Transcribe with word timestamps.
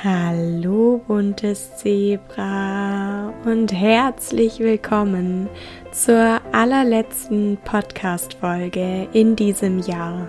Hallo 0.00 1.00
buntes 1.06 1.76
Zebra 1.76 3.32
und 3.44 3.72
herzlich 3.72 4.58
willkommen 4.58 5.48
zur 5.92 6.40
allerletzten 6.50 7.56
Podcast-Folge 7.62 9.06
in 9.12 9.36
diesem 9.36 9.78
Jahr. 9.78 10.28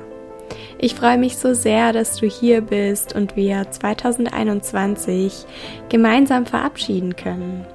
Ich 0.77 0.93
freue 0.93 1.17
mich 1.17 1.38
so 1.38 1.55
sehr, 1.55 1.91
dass 1.91 2.17
du 2.17 2.27
hier 2.27 2.61
bist 2.61 3.15
und 3.15 3.35
wir 3.35 3.71
2021 3.71 5.45
gemeinsam 5.89 6.45
verabschieden 6.45 7.16
können. 7.16 7.66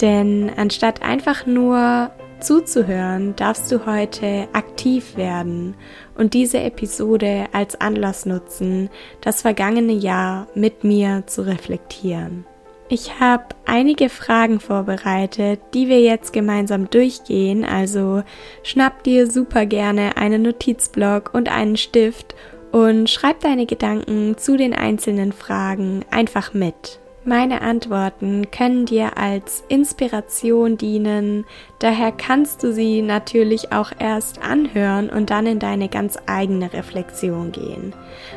Denn 0.00 0.50
anstatt 0.56 1.02
einfach 1.02 1.44
nur 1.44 2.10
zuzuhören, 2.40 3.34
darfst 3.36 3.70
du 3.70 3.86
heute 3.86 4.48
aktiv 4.52 5.16
werden 5.16 5.74
und 6.16 6.34
diese 6.34 6.60
Episode 6.60 7.46
als 7.52 7.80
Anlass 7.80 8.26
nutzen, 8.26 8.90
das 9.20 9.42
vergangene 9.42 9.92
Jahr 9.92 10.46
mit 10.54 10.84
mir 10.84 11.24
zu 11.26 11.46
reflektieren. 11.46 12.44
Ich 12.88 13.18
habe 13.18 13.46
einige 13.64 14.08
Fragen 14.08 14.60
vorbereitet, 14.60 15.60
die 15.74 15.88
wir 15.88 16.00
jetzt 16.00 16.32
gemeinsam 16.32 16.88
durchgehen, 16.88 17.64
also 17.64 18.22
schnapp 18.62 19.02
dir 19.02 19.28
super 19.28 19.66
gerne 19.66 20.16
einen 20.16 20.42
Notizblock 20.42 21.34
und 21.34 21.50
einen 21.50 21.76
Stift 21.76 22.36
und 22.70 23.10
schreib 23.10 23.40
deine 23.40 23.66
Gedanken 23.66 24.36
zu 24.38 24.56
den 24.56 24.72
einzelnen 24.72 25.32
Fragen 25.32 26.04
einfach 26.10 26.54
mit. 26.54 27.00
Meine 27.28 27.60
Antworten 27.60 28.52
können 28.52 28.86
dir 28.86 29.18
als 29.18 29.64
Inspiration 29.66 30.76
dienen, 30.78 31.44
daher 31.80 32.12
kannst 32.12 32.62
du 32.62 32.72
sie 32.72 33.02
natürlich 33.02 33.72
auch 33.72 33.90
erst 33.98 34.40
anhören 34.42 35.10
und 35.10 35.30
dann 35.30 35.44
in 35.46 35.58
deine 35.58 35.88
ganz 35.88 36.16
eigene 36.26 36.72
Reflexion 36.72 37.50
gehen. 37.50 37.92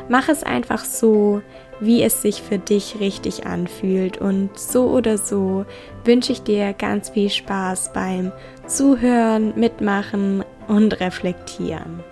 Mach 0.08 0.28
es 0.28 0.42
einfach 0.42 0.84
so, 0.84 1.40
wie 1.78 2.02
es 2.02 2.20
sich 2.20 2.42
für 2.42 2.58
dich 2.58 2.98
richtig 2.98 3.46
anfühlt 3.46 4.18
und 4.18 4.58
so 4.58 4.88
oder 4.88 5.18
so 5.18 5.66
wünsche 6.04 6.32
ich 6.32 6.42
dir 6.42 6.72
ganz 6.72 7.10
viel 7.10 7.30
Spaß 7.30 7.92
beim 7.92 8.32
Zuhören, 8.66 9.52
Mitmachen 9.54 10.44
und 10.66 10.98
Reflektieren. 10.98 12.02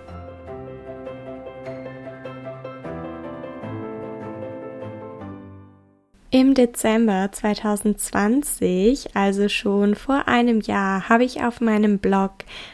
Im 6.31 6.53
Dezember 6.53 7.29
2020, 7.31 9.15
also 9.15 9.49
schon 9.49 9.95
vor 9.95 10.27
einem 10.27 10.61
Jahr, 10.61 11.09
habe 11.09 11.23
ich 11.23 11.41
auf 11.41 11.59
meinem 11.59 11.97
Blog 11.97 12.33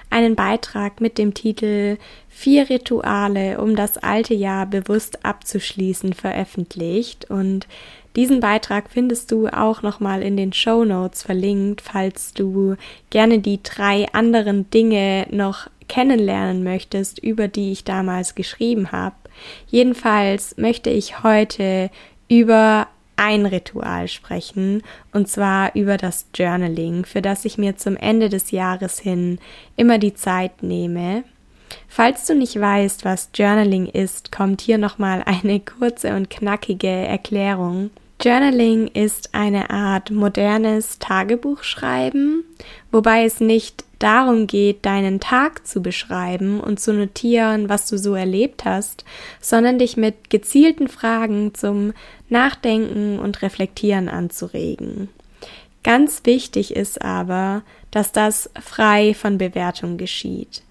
einen 0.09 0.35
Beitrag 0.35 0.99
mit 0.99 1.17
dem 1.17 1.33
Titel 1.33 1.97
Vier 2.27 2.69
Rituale, 2.69 3.61
um 3.61 3.77
das 3.77 3.97
alte 3.97 4.33
Jahr 4.33 4.65
bewusst 4.65 5.23
abzuschließen, 5.23 6.11
veröffentlicht 6.11 7.31
und 7.31 7.65
diesen 8.17 8.41
Beitrag 8.41 8.89
findest 8.89 9.31
du 9.31 9.47
auch 9.47 9.81
nochmal 9.81 10.21
in 10.21 10.35
den 10.35 10.51
Show 10.51 10.83
Notes 10.83 11.23
verlinkt, 11.23 11.79
falls 11.79 12.33
du 12.33 12.75
gerne 13.09 13.39
die 13.39 13.63
drei 13.63 14.05
anderen 14.11 14.69
Dinge 14.69 15.27
noch 15.31 15.69
kennenlernen 15.87 16.61
möchtest, 16.63 17.19
über 17.19 17.47
die 17.47 17.71
ich 17.71 17.85
damals 17.85 18.35
geschrieben 18.35 18.91
habe. 18.91 19.15
Jedenfalls 19.67 20.57
möchte 20.57 20.89
ich 20.89 21.23
heute 21.23 21.89
über 22.27 22.87
ein 23.17 23.45
Ritual 23.45 24.08
sprechen, 24.08 24.83
und 25.13 25.27
zwar 25.27 25.75
über 25.75 25.97
das 25.97 26.27
Journaling, 26.33 27.05
für 27.05 27.22
das 27.22 27.45
ich 27.45 27.57
mir 27.57 27.77
zum 27.77 27.95
Ende 27.97 28.30
des 28.30 28.52
Jahres 28.52 28.99
hin 28.99 29.39
immer 29.75 29.97
die 29.97 30.13
Zeit 30.13 30.63
nehme. 30.63 31.23
Falls 31.88 32.25
du 32.25 32.35
nicht 32.35 32.59
weißt, 32.59 33.05
was 33.05 33.30
Journaling 33.33 33.88
ist, 33.88 34.31
kommt 34.31 34.61
hier 34.61 34.77
nochmal 34.77 35.23
eine 35.25 35.59
kurze 35.59 36.16
und 36.16 36.30
knackige 36.30 36.88
Erklärung. 36.88 37.89
Journaling 38.22 38.88
ist 38.88 39.33
eine 39.33 39.69
Art 39.69 40.09
modernes 40.09 41.00
Tagebuchschreiben, 41.00 42.44
wobei 42.91 43.25
es 43.25 43.39
nicht 43.39 43.84
darum 44.00 44.47
geht, 44.47 44.85
deinen 44.85 45.19
Tag 45.19 45.66
zu 45.66 45.81
beschreiben 45.81 46.59
und 46.59 46.79
zu 46.79 46.94
notieren, 46.94 47.69
was 47.69 47.88
du 47.88 47.97
so 47.97 48.16
erlebt 48.16 48.66
hast, 48.66 49.06
sondern 49.41 49.79
dich 49.79 49.97
mit 49.97 50.29
gezielten 50.29 50.88
Fragen 50.88 51.53
zum 51.53 51.94
Nachdenken 52.29 53.19
und 53.19 53.41
Reflektieren 53.41 54.09
anzuregen. 54.09 55.09
Ganz 55.83 56.22
wichtig 56.23 56.75
ist 56.75 57.01
aber, 57.03 57.61
dass 57.91 58.11
das 58.11 58.50
frei 58.59 59.13
von 59.13 59.38
Bewertung 59.38 59.97
geschieht. 59.97 60.63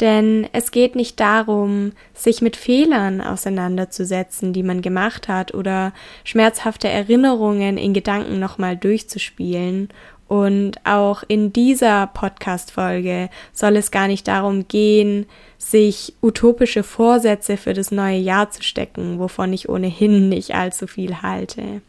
Denn 0.00 0.48
es 0.52 0.70
geht 0.70 0.96
nicht 0.96 1.20
darum, 1.20 1.92
sich 2.14 2.42
mit 2.42 2.56
Fehlern 2.56 3.20
auseinanderzusetzen, 3.20 4.52
die 4.52 4.62
man 4.62 4.82
gemacht 4.82 5.28
hat, 5.28 5.54
oder 5.54 5.92
schmerzhafte 6.24 6.88
Erinnerungen 6.88 7.78
in 7.78 7.92
Gedanken 7.92 8.40
nochmal 8.40 8.76
durchzuspielen. 8.76 9.90
Und 10.32 10.76
auch 10.84 11.24
in 11.28 11.52
dieser 11.52 12.06
Podcast-Folge 12.06 13.28
soll 13.52 13.76
es 13.76 13.90
gar 13.90 14.06
nicht 14.06 14.26
darum 14.26 14.66
gehen, 14.66 15.26
sich 15.58 16.14
utopische 16.22 16.84
Vorsätze 16.84 17.58
für 17.58 17.74
das 17.74 17.90
neue 17.90 18.16
Jahr 18.16 18.50
zu 18.50 18.62
stecken, 18.62 19.18
wovon 19.18 19.52
ich 19.52 19.68
ohnehin 19.68 20.30
nicht 20.30 20.54
allzu 20.54 20.86
viel 20.86 21.20
halte. 21.20 21.82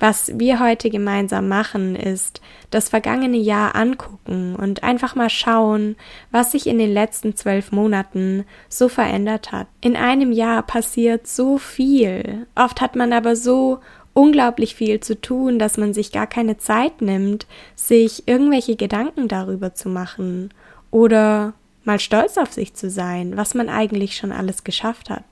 Was 0.00 0.32
wir 0.36 0.58
heute 0.58 0.90
gemeinsam 0.90 1.46
machen, 1.46 1.94
ist 1.94 2.40
das 2.70 2.88
vergangene 2.88 3.36
Jahr 3.36 3.76
angucken 3.76 4.56
und 4.56 4.82
einfach 4.82 5.14
mal 5.14 5.30
schauen, 5.30 5.94
was 6.32 6.50
sich 6.50 6.66
in 6.66 6.78
den 6.78 6.92
letzten 6.92 7.36
zwölf 7.36 7.70
Monaten 7.70 8.46
so 8.68 8.88
verändert 8.88 9.52
hat. 9.52 9.68
In 9.80 9.94
einem 9.94 10.32
Jahr 10.32 10.64
passiert 10.64 11.28
so 11.28 11.56
viel. 11.56 12.48
Oft 12.56 12.80
hat 12.80 12.96
man 12.96 13.12
aber 13.12 13.36
so 13.36 13.78
unglaublich 14.20 14.74
viel 14.74 15.00
zu 15.00 15.18
tun, 15.18 15.58
dass 15.58 15.78
man 15.78 15.94
sich 15.94 16.12
gar 16.12 16.26
keine 16.26 16.58
Zeit 16.58 17.00
nimmt, 17.00 17.46
sich 17.74 18.28
irgendwelche 18.28 18.76
Gedanken 18.76 19.28
darüber 19.28 19.74
zu 19.74 19.88
machen 19.88 20.52
oder 20.90 21.54
mal 21.84 21.98
stolz 21.98 22.36
auf 22.36 22.52
sich 22.52 22.74
zu 22.74 22.90
sein, 22.90 23.38
was 23.38 23.54
man 23.54 23.70
eigentlich 23.70 24.16
schon 24.16 24.30
alles 24.30 24.62
geschafft 24.62 25.08
hat. 25.08 25.24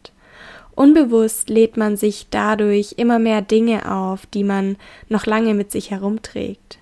Unbewusst 0.75 1.51
lädt 1.51 1.77
man 1.77 1.99
sich 1.99 2.29
dadurch 2.31 2.95
immer 2.97 3.19
mehr 3.19 3.43
Dinge 3.43 3.95
auf, 3.95 4.25
die 4.25 4.45
man 4.45 4.77
noch 5.11 5.27
lange 5.27 5.53
mit 5.53 5.71
sich 5.71 5.91
herumträgt. 5.91 6.79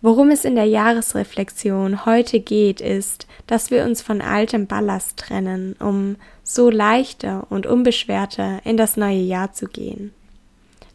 Worum 0.00 0.30
es 0.30 0.44
in 0.44 0.56
der 0.56 0.64
Jahresreflexion 0.64 2.04
heute 2.04 2.40
geht, 2.40 2.80
ist, 2.80 3.28
dass 3.46 3.70
wir 3.70 3.84
uns 3.84 4.02
von 4.02 4.20
altem 4.20 4.66
Ballast 4.66 5.18
trennen, 5.18 5.76
um 5.78 6.16
so 6.42 6.68
leichter 6.68 7.46
und 7.48 7.66
unbeschwerter 7.66 8.58
in 8.64 8.76
das 8.76 8.96
neue 8.96 9.20
Jahr 9.20 9.52
zu 9.52 9.66
gehen. 9.66 10.12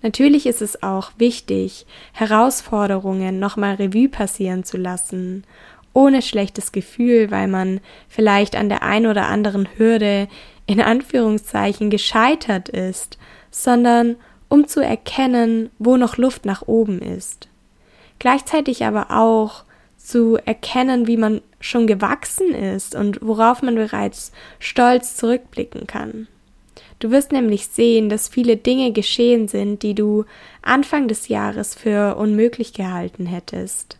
Natürlich 0.01 0.45
ist 0.45 0.61
es 0.61 0.83
auch 0.83 1.11
wichtig, 1.17 1.85
Herausforderungen 2.13 3.39
nochmal 3.39 3.75
Revue 3.75 4.09
passieren 4.09 4.63
zu 4.63 4.77
lassen 4.77 5.43
ohne 5.97 6.21
schlechtes 6.21 6.71
Gefühl, 6.71 7.31
weil 7.31 7.47
man 7.47 7.79
vielleicht 8.07 8.55
an 8.55 8.69
der 8.69 8.83
ein 8.83 9.07
oder 9.07 9.25
anderen 9.29 9.67
Hürde 9.77 10.27
in 10.67 10.79
Anführungszeichen 10.79 11.89
gescheitert 11.89 12.69
ist, 12.69 13.17
sondern 13.49 14.15
um 14.47 14.67
zu 14.67 14.79
erkennen, 14.79 15.71
wo 15.79 15.97
noch 15.97 16.17
Luft 16.17 16.45
nach 16.45 16.61
oben 16.67 16.99
ist. 16.99 17.47
Gleichzeitig 18.19 18.85
aber 18.85 19.09
auch 19.09 19.63
zu 19.97 20.37
erkennen, 20.37 21.07
wie 21.07 21.17
man 21.17 21.41
schon 21.59 21.87
gewachsen 21.87 22.53
ist 22.53 22.93
und 22.93 23.17
worauf 23.23 23.63
man 23.63 23.73
bereits 23.73 24.31
stolz 24.59 25.17
zurückblicken 25.17 25.87
kann. 25.87 26.27
Du 26.99 27.11
wirst 27.11 27.31
nämlich 27.31 27.67
sehen, 27.67 28.09
dass 28.09 28.27
viele 28.27 28.57
Dinge 28.57 28.91
geschehen 28.91 29.47
sind, 29.47 29.83
die 29.83 29.93
du 29.93 30.25
Anfang 30.61 31.07
des 31.07 31.27
Jahres 31.27 31.75
für 31.75 32.15
unmöglich 32.15 32.73
gehalten 32.73 33.27
hättest. 33.27 33.99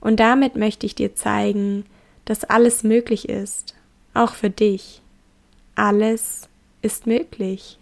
Und 0.00 0.20
damit 0.20 0.56
möchte 0.56 0.86
ich 0.86 0.94
dir 0.94 1.14
zeigen, 1.14 1.84
dass 2.24 2.44
alles 2.44 2.84
möglich 2.84 3.28
ist, 3.28 3.74
auch 4.14 4.34
für 4.34 4.50
dich. 4.50 5.02
Alles 5.74 6.48
ist 6.82 7.06
möglich. 7.06 7.78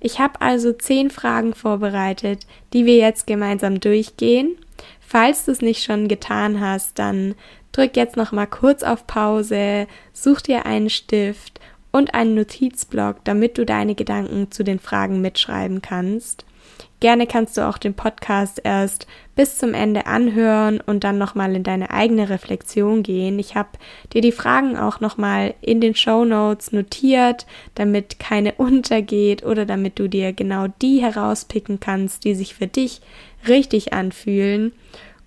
Ich 0.00 0.18
habe 0.18 0.40
also 0.42 0.72
zehn 0.72 1.10
Fragen 1.10 1.54
vorbereitet, 1.54 2.46
die 2.74 2.84
wir 2.84 2.96
jetzt 2.96 3.26
gemeinsam 3.26 3.80
durchgehen. 3.80 4.56
Falls 5.00 5.46
du 5.46 5.52
es 5.52 5.62
nicht 5.62 5.82
schon 5.82 6.08
getan 6.08 6.60
hast, 6.60 6.98
dann 6.98 7.34
drück 7.72 7.96
jetzt 7.96 8.16
noch 8.16 8.30
mal 8.30 8.46
kurz 8.46 8.82
auf 8.82 9.06
Pause, 9.06 9.86
such 10.12 10.42
dir 10.42 10.66
einen 10.66 10.90
Stift 10.90 11.58
und 11.94 12.12
einen 12.12 12.34
Notizblock, 12.34 13.18
damit 13.22 13.56
du 13.56 13.64
deine 13.64 13.94
Gedanken 13.94 14.50
zu 14.50 14.64
den 14.64 14.80
Fragen 14.80 15.20
mitschreiben 15.20 15.80
kannst. 15.80 16.44
Gerne 16.98 17.28
kannst 17.28 17.56
du 17.56 17.68
auch 17.68 17.78
den 17.78 17.94
Podcast 17.94 18.60
erst 18.64 19.06
bis 19.36 19.58
zum 19.58 19.74
Ende 19.74 20.06
anhören 20.06 20.80
und 20.80 21.04
dann 21.04 21.18
nochmal 21.18 21.54
in 21.54 21.62
deine 21.62 21.90
eigene 21.90 22.30
Reflexion 22.30 23.04
gehen. 23.04 23.38
Ich 23.38 23.54
habe 23.54 23.68
dir 24.12 24.22
die 24.22 24.32
Fragen 24.32 24.76
auch 24.76 24.98
nochmal 24.98 25.54
in 25.60 25.80
den 25.80 25.94
Show 25.94 26.24
Notes 26.24 26.72
notiert, 26.72 27.46
damit 27.76 28.18
keine 28.18 28.52
untergeht 28.56 29.44
oder 29.44 29.64
damit 29.64 30.00
du 30.00 30.08
dir 30.08 30.32
genau 30.32 30.66
die 30.82 31.00
herauspicken 31.00 31.78
kannst, 31.78 32.24
die 32.24 32.34
sich 32.34 32.56
für 32.56 32.66
dich 32.66 33.02
richtig 33.46 33.92
anfühlen. 33.92 34.72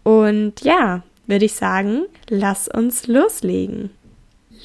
Und 0.03 0.65
ja, 0.65 1.03
würde 1.27 1.45
ich 1.45 1.53
sagen, 1.53 2.07
lass 2.27 2.67
uns 2.67 3.07
loslegen. 3.07 3.89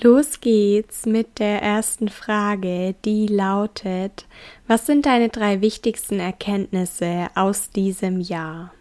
Los 0.02 0.40
geht's 0.40 1.06
mit 1.06 1.38
der 1.38 1.62
ersten 1.62 2.08
Frage, 2.08 2.96
die 3.04 3.28
lautet, 3.28 4.26
was 4.66 4.84
sind 4.84 5.06
deine 5.06 5.28
drei 5.28 5.60
wichtigsten 5.60 6.18
Erkenntnisse 6.18 7.28
aus 7.36 7.70
diesem 7.70 8.20
Jahr? 8.20 8.74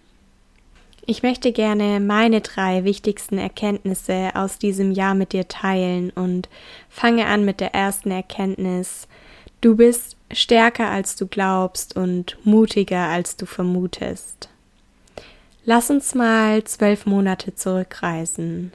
Ich 1.05 1.21
möchte 1.21 1.51
gerne 1.51 1.99
meine 1.99 2.41
drei 2.41 2.85
wichtigsten 2.85 3.37
Erkenntnisse 3.37 4.31
aus 4.33 4.57
diesem 4.57 4.91
Jahr 4.91 5.13
mit 5.13 5.33
dir 5.33 5.47
teilen 5.47 6.09
und 6.09 6.49
fange 6.89 7.27
an 7.27 7.45
mit 7.45 7.59
der 7.59 7.75
ersten 7.75 8.09
Erkenntnis. 8.09 9.07
Du 9.61 9.75
bist 9.75 10.17
stärker 10.31 10.89
als 10.89 11.17
du 11.17 11.27
glaubst 11.27 11.95
und 11.95 12.35
mutiger 12.45 13.09
als 13.09 13.35
du 13.35 13.45
vermutest. 13.45 14.49
Lass 15.65 15.91
uns 15.91 16.15
mal 16.15 16.63
zwölf 16.63 17.05
Monate 17.05 17.53
zurückreisen. 17.53 18.73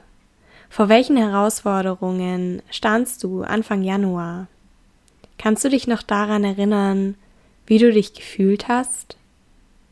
Vor 0.69 0.89
welchen 0.89 1.17
Herausforderungen 1.17 2.61
standst 2.69 3.23
du 3.23 3.43
Anfang 3.43 3.83
Januar? 3.83 4.47
Kannst 5.37 5.63
du 5.63 5.69
dich 5.69 5.87
noch 5.87 6.01
daran 6.01 6.43
erinnern, 6.43 7.15
wie 7.65 7.77
du 7.77 7.91
dich 7.91 8.13
gefühlt 8.13 8.67
hast? 8.67 9.17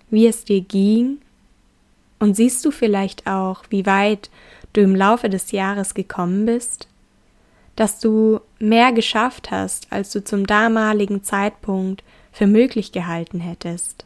Wie 0.09 0.27
es 0.27 0.45
dir 0.45 0.61
ging? 0.61 1.17
Und 2.19 2.35
siehst 2.35 2.63
du 2.65 2.71
vielleicht 2.71 3.27
auch, 3.27 3.63
wie 3.69 3.85
weit 3.85 4.29
du 4.73 4.81
im 4.81 4.95
Laufe 4.95 5.29
des 5.29 5.51
Jahres 5.51 5.93
gekommen 5.93 6.45
bist? 6.45 6.87
Dass 7.75 7.99
du 7.99 8.39
mehr 8.59 8.93
geschafft 8.93 9.51
hast, 9.51 9.91
als 9.91 10.11
du 10.11 10.23
zum 10.23 10.47
damaligen 10.47 11.23
Zeitpunkt 11.23 12.03
für 12.31 12.47
möglich 12.47 12.91
gehalten 12.91 13.39
hättest? 13.39 14.05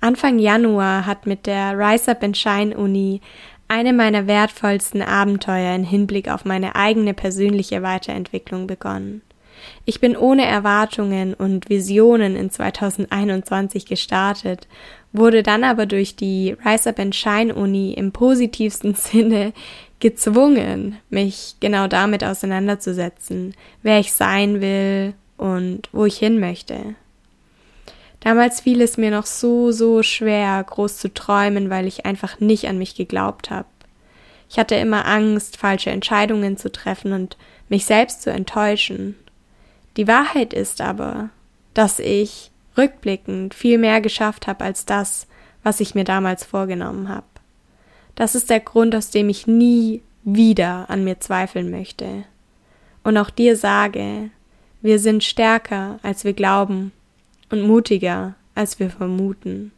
Anfang 0.00 0.38
Januar 0.38 1.06
hat 1.06 1.26
mit 1.26 1.46
der 1.46 1.78
Rise 1.78 2.10
Up 2.10 2.22
and 2.22 2.36
Shine 2.36 2.76
Uni 2.76 3.22
eine 3.68 3.92
meiner 3.92 4.26
wertvollsten 4.26 5.02
Abenteuer 5.02 5.74
in 5.74 5.84
Hinblick 5.84 6.28
auf 6.28 6.44
meine 6.44 6.76
eigene 6.76 7.14
persönliche 7.14 7.82
Weiterentwicklung 7.82 8.66
begonnen. 8.66 9.22
Ich 9.84 10.00
bin 10.00 10.16
ohne 10.16 10.44
Erwartungen 10.44 11.34
und 11.34 11.68
Visionen 11.68 12.36
in 12.36 12.50
2021 12.50 13.86
gestartet, 13.86 14.68
wurde 15.12 15.42
dann 15.42 15.64
aber 15.64 15.86
durch 15.86 16.14
die 16.16 16.56
Rise 16.64 16.90
Up 16.90 16.98
and 16.98 17.14
Shine 17.14 17.54
Uni 17.54 17.92
im 17.94 18.12
positivsten 18.12 18.94
Sinne 18.96 19.52
gezwungen, 19.98 20.98
mich 21.08 21.56
genau 21.60 21.86
damit 21.86 22.22
auseinanderzusetzen, 22.22 23.54
wer 23.82 23.98
ich 23.98 24.12
sein 24.12 24.60
will 24.60 25.14
und 25.36 25.88
wo 25.92 26.04
ich 26.04 26.18
hin 26.18 26.38
möchte. 26.38 26.96
Damals 28.20 28.60
fiel 28.60 28.80
es 28.80 28.96
mir 28.96 29.10
noch 29.10 29.26
so, 29.26 29.70
so 29.72 30.02
schwer, 30.02 30.62
groß 30.64 30.98
zu 30.98 31.12
träumen, 31.12 31.70
weil 31.70 31.86
ich 31.86 32.06
einfach 32.06 32.40
nicht 32.40 32.66
an 32.66 32.78
mich 32.78 32.94
geglaubt 32.94 33.50
habe. 33.50 33.68
Ich 34.48 34.58
hatte 34.58 34.74
immer 34.76 35.06
Angst, 35.06 35.56
falsche 35.56 35.90
Entscheidungen 35.90 36.56
zu 36.56 36.70
treffen 36.70 37.12
und 37.12 37.36
mich 37.68 37.84
selbst 37.84 38.22
zu 38.22 38.30
enttäuschen. 38.30 39.16
Die 39.96 40.08
Wahrheit 40.08 40.52
ist 40.52 40.80
aber, 40.80 41.30
dass 41.74 41.98
ich 41.98 42.50
rückblickend 42.76 43.54
viel 43.54 43.78
mehr 43.78 44.00
geschafft 44.00 44.46
habe 44.46 44.64
als 44.64 44.84
das, 44.84 45.26
was 45.62 45.80
ich 45.80 45.94
mir 45.94 46.04
damals 46.04 46.44
vorgenommen 46.44 47.08
habe. 47.08 47.26
Das 48.14 48.34
ist 48.34 48.50
der 48.50 48.60
Grund, 48.60 48.94
aus 48.94 49.10
dem 49.10 49.28
ich 49.28 49.46
nie 49.46 50.02
wieder 50.24 50.88
an 50.88 51.04
mir 51.04 51.20
zweifeln 51.20 51.70
möchte. 51.70 52.24
Und 53.02 53.16
auch 53.18 53.30
dir 53.30 53.56
sage, 53.56 54.30
wir 54.80 54.98
sind 54.98 55.24
stärker, 55.24 55.98
als 56.02 56.24
wir 56.24 56.32
glauben 56.32 56.92
und 57.50 57.62
mutiger, 57.62 58.34
als 58.54 58.78
wir 58.78 58.90
vermuten. 58.90 59.72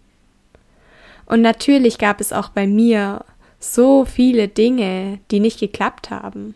Und 1.26 1.42
natürlich 1.42 1.98
gab 1.98 2.20
es 2.20 2.32
auch 2.32 2.48
bei 2.48 2.66
mir 2.66 3.24
so 3.60 4.04
viele 4.04 4.48
Dinge, 4.48 5.18
die 5.30 5.40
nicht 5.40 5.60
geklappt 5.60 6.10
haben. 6.10 6.54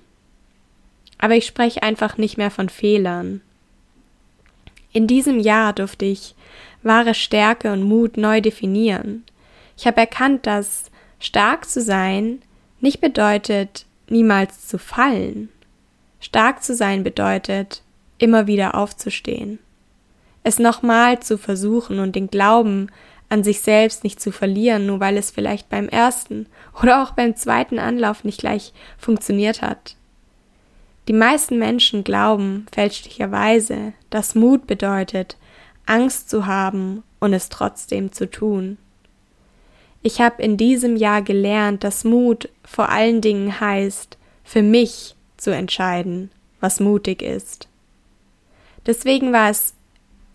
Aber 1.18 1.34
ich 1.34 1.46
spreche 1.46 1.82
einfach 1.82 2.16
nicht 2.16 2.38
mehr 2.38 2.50
von 2.50 2.68
Fehlern. 2.68 3.42
In 4.92 5.06
diesem 5.06 5.38
Jahr 5.38 5.72
durfte 5.72 6.04
ich 6.04 6.34
wahre 6.82 7.14
Stärke 7.14 7.72
und 7.72 7.82
Mut 7.82 8.16
neu 8.16 8.40
definieren. 8.40 9.24
Ich 9.76 9.86
habe 9.86 9.98
erkannt, 9.98 10.46
dass 10.46 10.90
stark 11.18 11.68
zu 11.68 11.80
sein 11.80 12.40
nicht 12.80 13.00
bedeutet, 13.00 13.86
niemals 14.08 14.66
zu 14.66 14.78
fallen. 14.78 15.48
Stark 16.20 16.62
zu 16.62 16.74
sein 16.74 17.04
bedeutet, 17.04 17.82
immer 18.18 18.46
wieder 18.46 18.74
aufzustehen 18.74 19.58
es 20.42 20.58
nochmal 20.58 21.20
zu 21.20 21.38
versuchen 21.38 21.98
und 21.98 22.16
den 22.16 22.28
Glauben 22.28 22.88
an 23.28 23.44
sich 23.44 23.60
selbst 23.60 24.04
nicht 24.04 24.20
zu 24.20 24.30
verlieren, 24.30 24.86
nur 24.86 25.00
weil 25.00 25.16
es 25.16 25.30
vielleicht 25.30 25.68
beim 25.68 25.88
ersten 25.88 26.46
oder 26.82 27.02
auch 27.02 27.12
beim 27.12 27.34
zweiten 27.36 27.78
Anlauf 27.78 28.24
nicht 28.24 28.40
gleich 28.40 28.72
funktioniert 28.98 29.62
hat. 29.62 29.96
Die 31.08 31.12
meisten 31.12 31.58
Menschen 31.58 32.04
glauben 32.04 32.66
fälschlicherweise, 32.72 33.94
dass 34.10 34.34
Mut 34.34 34.66
bedeutet, 34.66 35.36
Angst 35.86 36.30
zu 36.30 36.46
haben 36.46 37.02
und 37.18 37.32
es 37.32 37.48
trotzdem 37.48 38.12
zu 38.12 38.30
tun. 38.30 38.78
Ich 40.02 40.20
habe 40.20 40.42
in 40.42 40.56
diesem 40.56 40.96
Jahr 40.96 41.22
gelernt, 41.22 41.84
dass 41.84 42.04
Mut 42.04 42.48
vor 42.64 42.88
allen 42.88 43.20
Dingen 43.20 43.60
heißt, 43.60 44.18
für 44.44 44.62
mich 44.62 45.14
zu 45.36 45.50
entscheiden, 45.50 46.30
was 46.60 46.80
mutig 46.80 47.22
ist. 47.22 47.68
Deswegen 48.86 49.32
war 49.32 49.50
es 49.50 49.74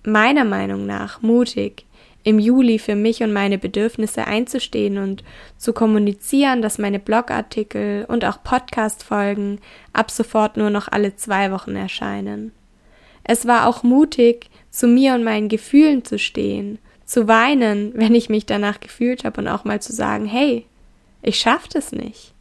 meiner 0.07 0.45
Meinung 0.45 0.85
nach 0.85 1.21
mutig, 1.21 1.85
im 2.23 2.39
Juli 2.39 2.79
für 2.79 2.95
mich 2.95 3.23
und 3.23 3.31
meine 3.31 3.57
Bedürfnisse 3.57 4.25
einzustehen 4.25 4.97
und 4.97 5.23
zu 5.57 5.71
kommunizieren, 5.71 6.61
dass 6.61 6.77
meine 6.77 6.99
Blogartikel 6.99 8.05
und 8.07 8.25
auch 8.25 8.43
Podcast-Folgen 8.43 9.59
ab 9.93 10.11
sofort 10.11 10.57
nur 10.57 10.69
noch 10.69 10.89
alle 10.89 11.15
zwei 11.15 11.51
Wochen 11.51 11.75
erscheinen. 11.75 12.51
Es 13.23 13.45
war 13.45 13.67
auch 13.67 13.83
mutig, 13.83 14.49
zu 14.71 14.87
mir 14.87 15.13
und 15.13 15.23
meinen 15.23 15.49
Gefühlen 15.49 16.03
zu 16.03 16.19
stehen, 16.19 16.79
zu 17.05 17.27
weinen, 17.27 17.93
wenn 17.95 18.15
ich 18.15 18.29
mich 18.29 18.45
danach 18.45 18.79
gefühlt 18.79 19.23
habe 19.23 19.41
und 19.41 19.47
auch 19.47 19.63
mal 19.63 19.81
zu 19.81 19.93
sagen, 19.93 20.25
hey, 20.25 20.65
ich 21.21 21.39
schaff 21.39 21.67
das 21.67 21.91
nicht. 21.91 22.33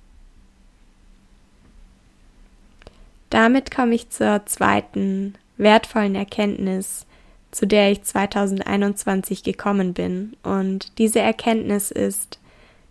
Damit 3.30 3.74
komme 3.74 3.94
ich 3.94 4.10
zur 4.10 4.46
zweiten 4.46 5.34
wertvollen 5.56 6.14
Erkenntnis, 6.14 7.06
zu 7.56 7.66
der 7.66 7.90
ich 7.90 8.02
2021 8.02 9.42
gekommen 9.42 9.94
bin. 9.94 10.36
Und 10.42 10.98
diese 10.98 11.20
Erkenntnis 11.20 11.90
ist, 11.90 12.38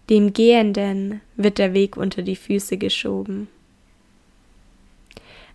dem 0.09 0.33
Gehenden 0.33 1.21
wird 1.35 1.59
der 1.59 1.73
Weg 1.73 1.97
unter 1.97 2.23
die 2.23 2.35
Füße 2.35 2.77
geschoben. 2.77 3.47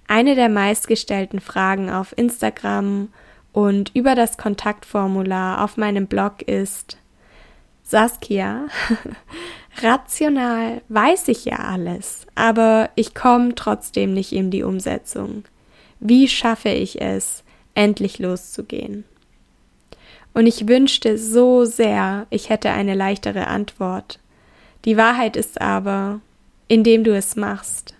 Eine 0.07 0.37
der 0.37 0.49
meistgestellten 0.49 1.41
Fragen 1.41 1.91
auf 1.91 2.17
Instagram 2.17 3.09
und 3.53 3.91
über 3.95 4.15
das 4.15 4.39
Kontaktformular 4.39 5.65
auf 5.65 5.77
meinem 5.77 6.07
Blog 6.07 6.43
ist, 6.43 6.97
Saskia, 7.83 8.69
rational 9.83 10.83
weiß 10.89 11.27
ich 11.27 11.47
ja 11.47 11.57
alles, 11.57 12.29
aber 12.37 12.91
ich 12.95 13.13
komme 13.17 13.57
trotzdem 13.57 14.15
nicht 14.15 14.31
in 14.33 14.53
die 14.53 14.63
Umsetzung. 14.63 15.43
Wie 15.99 16.29
schaffe 16.29 16.69
ich 16.69 17.01
es, 17.01 17.43
endlich 17.81 18.19
loszugehen. 18.19 19.05
Und 20.35 20.47
ich 20.47 20.69
wünschte 20.69 21.17
so 21.17 21.65
sehr, 21.65 22.27
ich 22.29 22.51
hätte 22.51 22.71
eine 22.71 22.95
leichtere 22.95 23.47
Antwort. 23.47 24.19
Die 24.85 24.99
Wahrheit 24.99 25.35
ist 25.35 25.63
aber, 25.63 26.21
indem 26.69 27.05
du 27.05 27.17
es 27.17 27.37
machst. 27.37 27.95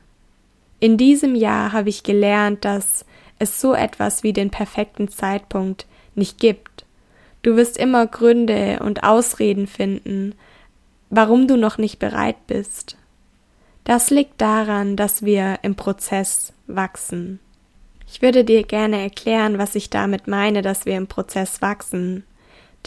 In 0.81 0.99
diesem 0.99 1.35
Jahr 1.35 1.73
habe 1.73 1.89
ich 1.89 2.03
gelernt, 2.03 2.67
dass 2.67 3.07
es 3.39 3.59
so 3.59 3.73
etwas 3.73 4.23
wie 4.23 4.35
den 4.35 4.51
perfekten 4.51 5.09
Zeitpunkt 5.09 5.87
nicht 6.15 6.39
gibt. 6.39 6.85
Du 7.41 7.57
wirst 7.57 7.79
immer 7.79 8.07
Gründe 8.07 8.81
und 8.83 9.03
Ausreden 9.03 9.67
finden, 9.67 10.35
warum 11.09 11.49
du 11.49 11.57
noch 11.57 11.79
nicht 11.79 11.99
bereit 11.99 12.47
bist. 12.47 12.99
Das 13.85 14.11
liegt 14.11 14.43
daran, 14.43 14.97
dass 14.97 15.25
wir 15.25 15.59
im 15.63 15.75
Prozess 15.75 16.53
wachsen. 16.67 17.41
Ich 18.13 18.23
würde 18.23 18.45
dir 18.45 18.65
gerne 18.65 19.01
erklären, 19.01 19.59
was 19.59 19.77
ich 19.77 19.89
damit 19.89 20.27
meine, 20.27 20.63
dass 20.63 20.85
wir 20.85 20.97
im 20.97 21.07
Prozess 21.07 21.63
wachsen. 21.63 22.25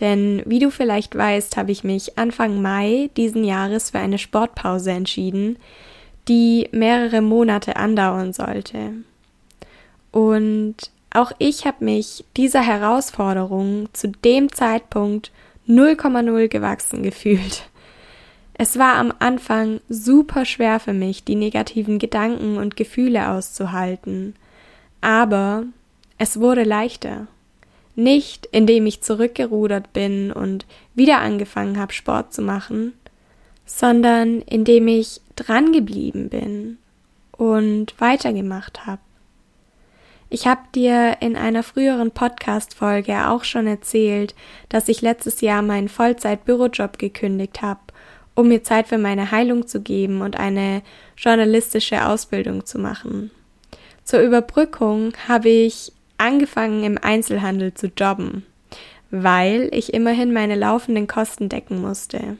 Denn 0.02 0.44
wie 0.46 0.60
du 0.60 0.70
vielleicht 0.70 1.16
weißt, 1.16 1.56
habe 1.56 1.72
ich 1.72 1.86
mich 1.86 2.18
Anfang 2.18 2.62
Mai 2.62 3.10
diesen 3.16 3.46
Jahres 3.46 3.92
für 3.92 4.00
eine 4.00 4.18
Sportpause 4.18 4.92
entschieden, 4.92 5.58
die 6.28 6.68
mehrere 6.74 7.22
Monate 7.22 7.78
andauern 7.78 8.34
sollte. 8.34 8.92
Und 10.12 10.76
auch 11.14 11.32
ich 11.38 11.66
habe 11.66 11.86
mich 11.86 12.26
dieser 12.36 12.62
Herausforderung 12.62 13.88
zu 13.94 14.10
dem 14.10 14.52
Zeitpunkt 14.52 15.32
0,0 15.70 16.50
gewachsen 16.50 17.02
gefühlt. 17.02 17.70
Es 18.56 18.78
war 18.78 18.96
am 18.96 19.14
Anfang 19.20 19.80
super 19.88 20.44
schwer 20.44 20.82
für 20.82 20.94
mich, 20.94 21.24
die 21.24 21.36
negativen 21.36 21.98
Gedanken 21.98 22.58
und 22.58 22.76
Gefühle 22.76 23.30
auszuhalten. 23.30 24.36
Aber 25.04 25.66
es 26.18 26.40
wurde 26.40 26.64
leichter. 26.64 27.28
Nicht, 27.94 28.46
indem 28.54 28.86
ich 28.86 29.02
zurückgerudert 29.02 29.92
bin 29.92 30.32
und 30.32 30.66
wieder 30.96 31.20
angefangen 31.20 31.78
habe, 31.78 31.92
Sport 31.92 32.34
zu 32.34 32.42
machen, 32.42 32.94
sondern 33.66 34.42
indem 34.44 34.88
ich 34.88 35.20
dran 35.36 35.74
geblieben 35.74 36.30
bin 36.30 36.78
und 37.34 38.00
weitergemacht 38.00 38.86
habe. 38.86 39.02
Ich 40.30 40.48
habe 40.48 40.62
dir 40.74 41.18
in 41.20 41.36
einer 41.36 41.64
früheren 41.64 42.12
Podcast-Folge 42.12 43.28
auch 43.28 43.44
schon 43.44 43.68
erzählt, 43.68 44.34
dass 44.70 44.88
ich 44.88 45.02
letztes 45.02 45.42
Jahr 45.42 45.62
meinen 45.64 45.90
Vollzeit-Bürojob 45.90 46.98
gekündigt 46.98 47.62
habe, 47.62 47.82
um 48.36 48.48
mir 48.48 48.64
Zeit 48.64 48.88
für 48.88 48.98
meine 48.98 49.32
Heilung 49.32 49.68
zu 49.68 49.82
geben 49.82 50.22
und 50.22 50.40
eine 50.40 50.82
journalistische 51.18 52.08
Ausbildung 52.08 52.66
zu 52.66 52.80
machen. 52.80 53.32
Zur 54.04 54.20
Überbrückung 54.22 55.14
habe 55.28 55.50
ich 55.50 55.92
angefangen 56.18 56.84
im 56.84 56.98
Einzelhandel 56.98 57.74
zu 57.74 57.88
jobben, 57.88 58.46
weil 59.12 59.70
ich 59.72 59.94
immerhin 59.94 60.34
meine 60.34 60.56
laufenden 60.56 61.08
Kosten 61.08 61.50
decken 61.50 61.82
musste. 61.82 62.38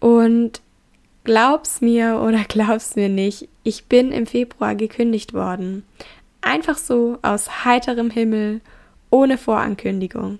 Und 0.00 0.60
glaub's 1.24 1.80
mir 1.80 2.20
oder 2.20 2.44
glaub's 2.48 2.96
mir 2.96 3.08
nicht, 3.08 3.48
ich 3.64 3.86
bin 3.86 4.12
im 4.12 4.26
Februar 4.26 4.74
gekündigt 4.74 5.34
worden. 5.34 5.84
Einfach 6.40 6.78
so 6.78 7.18
aus 7.22 7.64
heiterem 7.64 8.10
Himmel, 8.10 8.60
ohne 9.10 9.36
Vorankündigung. 9.38 10.38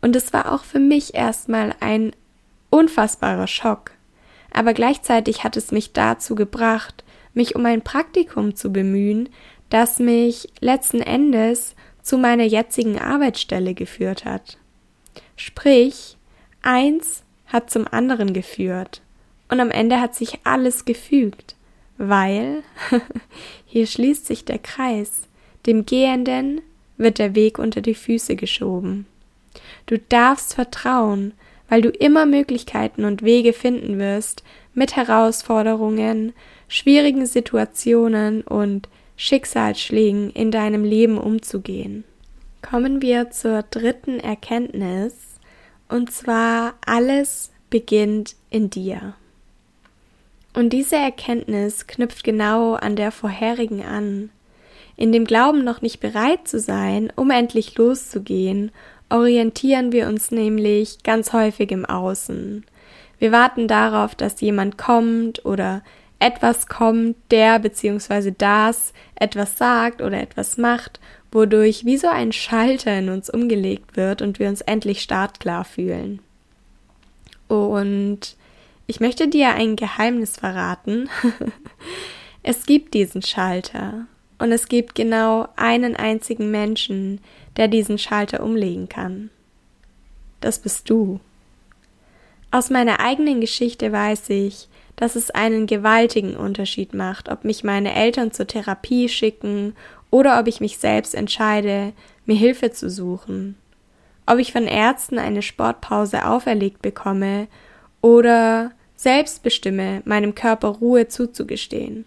Und 0.00 0.14
es 0.14 0.32
war 0.32 0.52
auch 0.52 0.64
für 0.64 0.78
mich 0.78 1.14
erstmal 1.14 1.74
ein 1.80 2.12
unfassbarer 2.70 3.46
Schock. 3.46 3.92
Aber 4.52 4.72
gleichzeitig 4.72 5.44
hat 5.44 5.56
es 5.56 5.72
mich 5.72 5.92
dazu 5.92 6.34
gebracht, 6.34 7.04
mich 7.38 7.56
um 7.56 7.64
ein 7.64 7.80
Praktikum 7.80 8.54
zu 8.54 8.70
bemühen, 8.70 9.30
das 9.70 9.98
mich 9.98 10.48
letzten 10.60 11.00
Endes 11.00 11.74
zu 12.02 12.18
meiner 12.18 12.44
jetzigen 12.44 12.98
Arbeitsstelle 12.98 13.72
geführt 13.72 14.26
hat. 14.26 14.58
Sprich, 15.36 16.18
eins 16.60 17.22
hat 17.46 17.70
zum 17.70 17.86
anderen 17.90 18.34
geführt 18.34 19.00
und 19.48 19.60
am 19.60 19.70
Ende 19.70 19.98
hat 20.00 20.14
sich 20.14 20.40
alles 20.44 20.84
gefügt 20.84 21.56
weil 21.98 22.62
hier 23.66 23.86
schließt 23.86 24.24
sich 24.24 24.44
der 24.44 24.58
Kreis, 24.58 25.22
dem 25.66 25.84
Gehenden 25.84 26.62
wird 26.96 27.18
der 27.18 27.34
Weg 27.34 27.58
unter 27.58 27.80
die 27.80 27.94
Füße 27.94 28.36
geschoben. 28.36 29.06
Du 29.86 29.98
darfst 29.98 30.54
vertrauen, 30.54 31.34
weil 31.68 31.82
du 31.82 31.90
immer 31.90 32.26
Möglichkeiten 32.26 33.04
und 33.04 33.22
Wege 33.22 33.52
finden 33.52 33.98
wirst, 33.98 34.42
mit 34.74 34.96
Herausforderungen, 34.96 36.32
schwierigen 36.68 37.26
Situationen 37.26 38.42
und 38.42 38.88
Schicksalsschlägen 39.16 40.30
in 40.30 40.50
deinem 40.50 40.84
Leben 40.84 41.18
umzugehen. 41.18 42.04
Kommen 42.62 43.02
wir 43.02 43.30
zur 43.30 43.62
dritten 43.62 44.20
Erkenntnis, 44.20 45.14
und 45.88 46.12
zwar 46.12 46.74
alles 46.84 47.50
beginnt 47.70 48.36
in 48.50 48.70
dir. 48.70 49.14
Und 50.54 50.70
diese 50.70 50.96
Erkenntnis 50.96 51.86
knüpft 51.86 52.24
genau 52.24 52.74
an 52.74 52.96
der 52.96 53.12
vorherigen 53.12 53.84
an. 53.84 54.30
In 54.96 55.12
dem 55.12 55.24
Glauben 55.24 55.62
noch 55.62 55.82
nicht 55.82 56.00
bereit 56.00 56.48
zu 56.48 56.58
sein, 56.58 57.12
um 57.14 57.30
endlich 57.30 57.76
loszugehen, 57.76 58.72
orientieren 59.10 59.92
wir 59.92 60.06
uns 60.08 60.30
nämlich 60.30 61.02
ganz 61.02 61.32
häufig 61.32 61.70
im 61.70 61.84
Außen. 61.84 62.64
Wir 63.18 63.32
warten 63.32 63.68
darauf, 63.68 64.14
dass 64.14 64.40
jemand 64.40 64.78
kommt 64.78 65.44
oder 65.44 65.82
etwas 66.18 66.66
kommt, 66.66 67.16
der 67.30 67.58
bzw. 67.58 68.32
das 68.36 68.92
etwas 69.14 69.56
sagt 69.56 70.02
oder 70.02 70.20
etwas 70.20 70.58
macht, 70.58 71.00
wodurch 71.30 71.84
wie 71.84 71.96
so 71.96 72.08
ein 72.08 72.32
Schalter 72.32 72.98
in 72.98 73.08
uns 73.08 73.30
umgelegt 73.30 73.96
wird 73.96 74.22
und 74.22 74.38
wir 74.38 74.48
uns 74.48 74.60
endlich 74.62 75.02
startklar 75.02 75.64
fühlen. 75.64 76.20
Und 77.48 78.36
ich 78.86 79.00
möchte 79.00 79.28
dir 79.28 79.54
ein 79.54 79.76
Geheimnis 79.76 80.36
verraten. 80.36 81.08
es 82.42 82.66
gibt 82.66 82.94
diesen 82.94 83.22
Schalter 83.22 84.06
und 84.38 84.52
es 84.52 84.68
gibt 84.68 84.94
genau 84.94 85.48
einen 85.56 85.96
einzigen 85.96 86.50
Menschen, 86.50 87.20
der 87.58 87.68
diesen 87.68 87.98
Schalter 87.98 88.42
umlegen 88.42 88.88
kann. 88.88 89.28
Das 90.40 90.58
bist 90.58 90.88
du. 90.88 91.20
Aus 92.50 92.70
meiner 92.70 93.00
eigenen 93.00 93.42
Geschichte 93.42 93.92
weiß 93.92 94.30
ich, 94.30 94.68
dass 94.96 95.16
es 95.16 95.30
einen 95.30 95.66
gewaltigen 95.66 96.36
Unterschied 96.36 96.94
macht, 96.94 97.28
ob 97.28 97.44
mich 97.44 97.62
meine 97.62 97.94
Eltern 97.94 98.32
zur 98.32 98.46
Therapie 98.46 99.08
schicken 99.08 99.76
oder 100.10 100.40
ob 100.40 100.46
ich 100.46 100.60
mich 100.60 100.78
selbst 100.78 101.14
entscheide, 101.14 101.92
mir 102.24 102.36
Hilfe 102.36 102.70
zu 102.70 102.88
suchen. 102.88 103.56
Ob 104.26 104.38
ich 104.38 104.52
von 104.52 104.66
Ärzten 104.66 105.18
eine 105.18 105.42
Sportpause 105.42 106.26
auferlegt 106.26 106.80
bekomme 106.82 107.48
oder 108.00 108.72
selbst 108.96 109.42
bestimme, 109.42 110.02
meinem 110.04 110.34
Körper 110.34 110.68
Ruhe 110.68 111.08
zuzugestehen. 111.08 112.04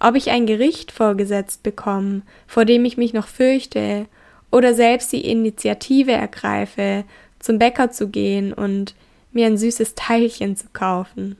Ob 0.00 0.14
ich 0.14 0.30
ein 0.30 0.46
Gericht 0.46 0.92
vorgesetzt 0.92 1.62
bekomme, 1.62 2.22
vor 2.46 2.64
dem 2.64 2.84
ich 2.84 2.96
mich 2.96 3.12
noch 3.12 3.26
fürchte, 3.26 4.06
oder 4.50 4.74
selbst 4.74 5.12
die 5.12 5.28
Initiative 5.28 6.12
ergreife, 6.12 7.04
zum 7.38 7.58
Bäcker 7.58 7.90
zu 7.90 8.08
gehen 8.08 8.52
und 8.52 8.94
mir 9.32 9.46
ein 9.46 9.58
süßes 9.58 9.94
Teilchen 9.94 10.56
zu 10.56 10.66
kaufen. 10.72 11.36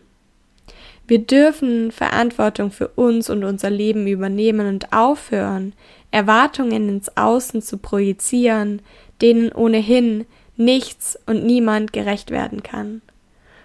Wir 1.06 1.20
dürfen 1.20 1.90
Verantwortung 1.90 2.70
für 2.70 2.88
uns 2.88 3.30
und 3.30 3.42
unser 3.42 3.70
Leben 3.70 4.06
übernehmen 4.06 4.68
und 4.68 4.92
aufhören, 4.92 5.72
Erwartungen 6.10 6.88
ins 6.88 7.16
Außen 7.16 7.62
zu 7.62 7.78
projizieren, 7.78 8.82
denen 9.22 9.50
ohnehin 9.50 10.26
nichts 10.56 11.18
und 11.26 11.44
niemand 11.44 11.94
gerecht 11.94 12.30
werden 12.30 12.62
kann. 12.62 13.00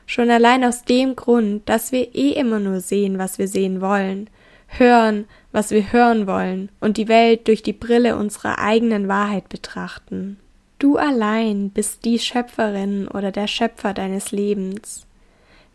Schon 0.05 0.29
allein 0.29 0.63
aus 0.63 0.83
dem 0.83 1.15
Grund, 1.15 1.67
dass 1.67 1.91
wir 1.91 2.15
eh 2.15 2.31
immer 2.31 2.59
nur 2.59 2.79
sehen, 2.79 3.17
was 3.17 3.39
wir 3.39 3.47
sehen 3.47 3.81
wollen, 3.81 4.29
hören, 4.77 5.25
was 5.51 5.71
wir 5.71 5.91
hören 5.91 6.27
wollen 6.27 6.69
und 6.79 6.97
die 6.97 7.07
Welt 7.07 7.47
durch 7.47 7.63
die 7.63 7.73
Brille 7.73 8.17
unserer 8.17 8.59
eigenen 8.59 9.07
Wahrheit 9.07 9.49
betrachten. 9.49 10.37
Du 10.79 10.97
allein 10.97 11.69
bist 11.69 12.03
die 12.05 12.19
Schöpferin 12.19 13.07
oder 13.07 13.31
der 13.31 13.47
Schöpfer 13.47 13.93
deines 13.93 14.31
Lebens. 14.31 15.05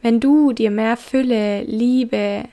Wenn 0.02 0.20
du 0.20 0.52
dir 0.52 0.70
mehr 0.70 0.96
Fülle, 0.96 1.62
Liebe, 1.62 2.44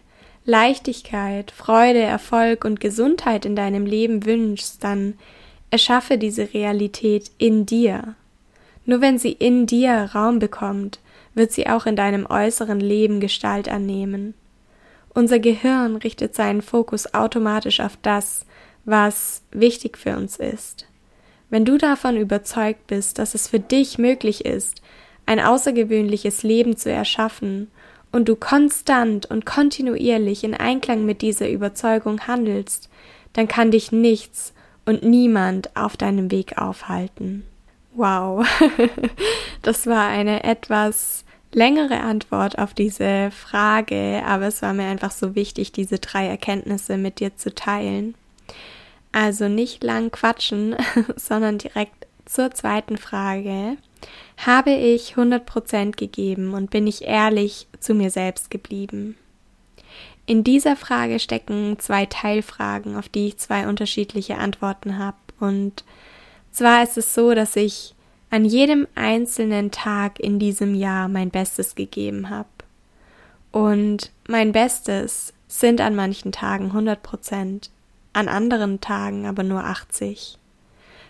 Leichtigkeit, 0.45 1.51
Freude, 1.51 2.01
Erfolg 2.01 2.65
und 2.65 2.79
Gesundheit 2.79 3.45
in 3.45 3.55
deinem 3.55 3.85
Leben 3.85 4.25
wünschst, 4.25 4.83
dann 4.83 5.15
erschaffe 5.71 6.17
diese 6.17 6.53
Realität 6.53 7.31
in 7.37 7.65
dir. 7.65 8.15
Nur 8.85 9.01
wenn 9.01 9.17
sie 9.17 9.31
in 9.31 9.65
dir 9.65 10.11
Raum 10.13 10.39
bekommt, 10.39 10.99
wird 11.33 11.51
sie 11.51 11.67
auch 11.67 11.85
in 11.85 11.95
deinem 11.95 12.25
äußeren 12.25 12.79
Leben 12.79 13.19
Gestalt 13.19 13.67
annehmen. 13.67 14.35
Unser 15.15 15.39
Gehirn 15.39 15.95
richtet 15.95 16.35
seinen 16.35 16.61
Fokus 16.61 17.13
automatisch 17.13 17.79
auf 17.79 17.97
das, 18.01 18.45
was 18.83 19.41
wichtig 19.51 19.97
für 19.97 20.15
uns 20.15 20.37
ist. 20.37 20.85
Wenn 21.49 21.65
du 21.65 21.79
davon 21.79 22.17
überzeugt 22.17 22.85
bist, 22.85 23.17
dass 23.17 23.33
es 23.33 23.47
für 23.47 23.59
dich 23.59 23.97
möglich 23.97 24.45
ist, 24.45 24.83
ein 25.25 25.39
außergewöhnliches 25.39 26.43
Leben 26.43 26.77
zu 26.77 26.91
erschaffen, 26.91 27.71
und 28.15 28.29
du 28.29 28.37
konstant 28.37 29.25
und 29.25 29.45
kontinuierlich 29.45 30.45
in 30.45 30.53
Einklang 30.53 31.05
mit 31.05 31.21
dieser 31.21 31.49
Überzeugung 31.49 32.21
handelst, 32.27 32.89
dann 33.33 33.49
kann 33.49 33.71
dich 33.71 33.91
nichts 33.91 34.53
und 34.85 35.03
niemand 35.03 35.75
auf 35.75 35.97
deinem 35.97 36.31
Weg 36.31 36.57
aufhalten. 36.57 37.43
Wow, 37.93 38.47
das 39.63 39.85
war 39.85 40.07
eine 40.07 40.45
etwas 40.45 41.24
längere 41.55 42.01
Antwort 42.01 42.59
auf 42.59 42.73
diese 42.73 43.31
Frage, 43.31 44.21
aber 44.25 44.47
es 44.47 44.61
war 44.61 44.73
mir 44.73 44.85
einfach 44.85 45.11
so 45.11 45.35
wichtig, 45.35 45.71
diese 45.71 45.99
drei 45.99 46.27
Erkenntnisse 46.27 46.97
mit 46.97 47.19
dir 47.19 47.35
zu 47.35 47.55
teilen. 47.55 48.13
Also 49.11 49.47
nicht 49.47 49.83
lang 49.83 50.11
quatschen, 50.11 50.75
sondern 51.15 51.57
direkt 51.57 52.07
zur 52.25 52.51
zweiten 52.51 52.97
Frage. 52.97 53.77
Habe 54.37 54.71
ich 54.71 55.13
100% 55.13 55.95
gegeben 55.95 56.53
und 56.53 56.69
bin 56.69 56.85
ich 56.85 57.03
ehrlich 57.03 57.67
zu 57.79 57.93
mir 57.93 58.11
selbst 58.11 58.51
geblieben? 58.51 59.15
In 60.25 60.43
dieser 60.43 60.75
Frage 60.75 61.19
stecken 61.19 61.77
zwei 61.79 62.05
Teilfragen, 62.05 62.97
auf 62.97 63.07
die 63.07 63.27
ich 63.27 63.37
zwei 63.37 63.67
unterschiedliche 63.67 64.37
Antworten 64.37 64.97
habe. 64.97 65.17
Und 65.39 65.85
zwar 66.51 66.83
ist 66.83 66.97
es 66.97 67.13
so, 67.13 67.33
dass 67.33 67.55
ich 67.55 67.94
an 68.35 68.43
jedem 68.43 68.85
einzelnen 68.95 69.71
Tag 69.71 70.19
in 70.19 70.39
diesem 70.39 70.75
Jahr 70.75 71.07
mein 71.07 71.29
Bestes 71.29 71.73
gegeben 71.73 72.29
habe. 72.29 72.49
Und 73.53 74.11
mein 74.27 74.51
Bestes 74.51 75.31
sind 75.47 75.79
an 75.79 75.95
manchen 75.95 76.33
Tagen 76.33 76.65
100 76.65 77.01
Prozent, 77.01 77.69
an 78.11 78.27
anderen 78.27 78.81
Tagen 78.81 79.25
aber 79.25 79.43
nur 79.43 79.63
80. 79.63 80.37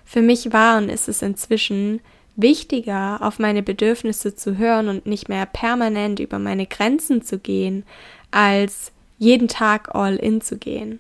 Für 0.05 0.21
mich 0.21 0.53
war 0.53 0.77
und 0.77 0.89
ist 0.89 1.07
es 1.09 1.23
inzwischen 1.23 1.99
wichtiger, 2.35 3.17
auf 3.23 3.39
meine 3.39 3.63
Bedürfnisse 3.63 4.35
zu 4.35 4.59
hören 4.59 4.87
und 4.87 5.07
nicht 5.07 5.27
mehr 5.27 5.47
permanent 5.47 6.19
über 6.19 6.37
meine 6.37 6.67
Grenzen 6.67 7.23
zu 7.23 7.39
gehen, 7.39 7.85
als 8.29 8.91
jeden 9.17 9.47
Tag 9.47 9.95
all 9.95 10.17
in 10.17 10.41
zu 10.41 10.59
gehen. 10.59 10.99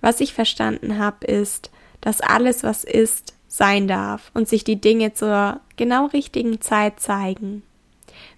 Was 0.00 0.20
ich 0.20 0.34
verstanden 0.34 0.98
habe, 0.98 1.24
ist, 1.28 1.70
dass 2.00 2.20
alles, 2.20 2.64
was 2.64 2.82
ist, 2.82 3.34
sein 3.54 3.86
darf 3.86 4.32
und 4.34 4.48
sich 4.48 4.64
die 4.64 4.80
Dinge 4.80 5.14
zur 5.14 5.60
genau 5.76 6.06
richtigen 6.06 6.60
Zeit 6.60 6.98
zeigen. 6.98 7.62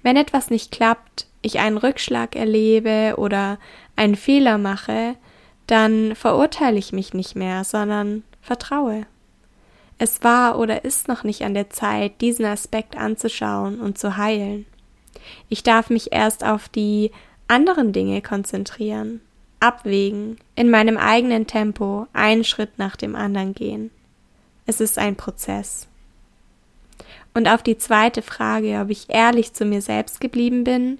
Wenn 0.02 0.16
etwas 0.16 0.50
nicht 0.50 0.70
klappt, 0.70 1.26
ich 1.40 1.58
einen 1.58 1.78
Rückschlag 1.78 2.36
erlebe 2.36 3.14
oder 3.16 3.58
einen 3.96 4.16
Fehler 4.16 4.58
mache, 4.58 5.14
dann 5.66 6.14
verurteile 6.14 6.78
ich 6.78 6.92
mich 6.92 7.14
nicht 7.14 7.34
mehr, 7.34 7.64
sondern 7.64 8.24
vertraue. 8.42 9.06
Es 9.96 10.22
war 10.22 10.58
oder 10.58 10.84
ist 10.84 11.08
noch 11.08 11.24
nicht 11.24 11.42
an 11.44 11.54
der 11.54 11.70
Zeit, 11.70 12.20
diesen 12.20 12.44
Aspekt 12.44 12.98
anzuschauen 12.98 13.80
und 13.80 13.96
zu 13.96 14.18
heilen. 14.18 14.66
Ich 15.48 15.62
darf 15.62 15.88
mich 15.88 16.12
erst 16.12 16.44
auf 16.44 16.68
die 16.68 17.10
anderen 17.48 17.94
Dinge 17.94 18.20
konzentrieren, 18.20 19.22
abwägen, 19.60 20.36
in 20.56 20.68
meinem 20.68 20.98
eigenen 20.98 21.46
Tempo 21.46 22.06
einen 22.12 22.44
Schritt 22.44 22.78
nach 22.78 22.96
dem 22.96 23.16
anderen 23.16 23.54
gehen. 23.54 23.90
Es 24.66 24.80
ist 24.80 24.98
ein 24.98 25.16
Prozess. 25.16 25.86
Und 27.34 27.48
auf 27.48 27.62
die 27.62 27.78
zweite 27.78 28.22
Frage, 28.22 28.80
ob 28.80 28.90
ich 28.90 29.08
ehrlich 29.08 29.52
zu 29.52 29.64
mir 29.64 29.80
selbst 29.80 30.20
geblieben 30.20 30.64
bin, 30.64 30.98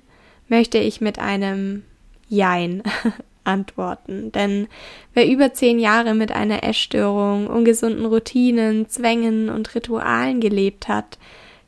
möchte 0.49 0.79
ich 0.79 1.01
mit 1.01 1.19
einem 1.19 1.83
Jein 2.29 2.83
antworten. 3.45 4.33
Denn 4.33 4.69
wer 5.15 5.27
über 5.27 5.53
zehn 5.53 5.79
Jahre 5.79 6.15
mit 6.15 6.33
einer 6.33 6.63
Essstörung, 6.63 7.47
ungesunden 7.47 8.07
Routinen, 8.07 8.89
Zwängen 8.89 9.49
und 9.49 9.75
Ritualen 9.75 10.41
gelebt 10.41 10.89
hat, 10.89 11.19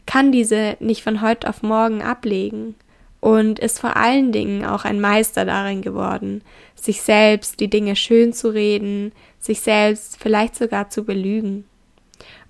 kann 0.06 0.32
diese 0.32 0.76
nicht 0.80 1.02
von 1.02 1.20
heute 1.20 1.48
auf 1.48 1.62
morgen 1.62 2.02
ablegen 2.02 2.74
und 3.20 3.58
ist 3.58 3.80
vor 3.80 3.96
allen 3.96 4.32
Dingen 4.32 4.64
auch 4.64 4.84
ein 4.84 5.00
Meister 5.00 5.44
darin 5.44 5.82
geworden, 5.82 6.42
sich 6.74 7.02
selbst 7.02 7.60
die 7.60 7.68
Dinge 7.68 7.96
schön 7.96 8.32
zu 8.32 8.48
reden, 8.48 9.12
sich 9.40 9.60
selbst 9.60 10.18
vielleicht 10.20 10.56
sogar 10.56 10.88
zu 10.88 11.04
belügen. 11.04 11.64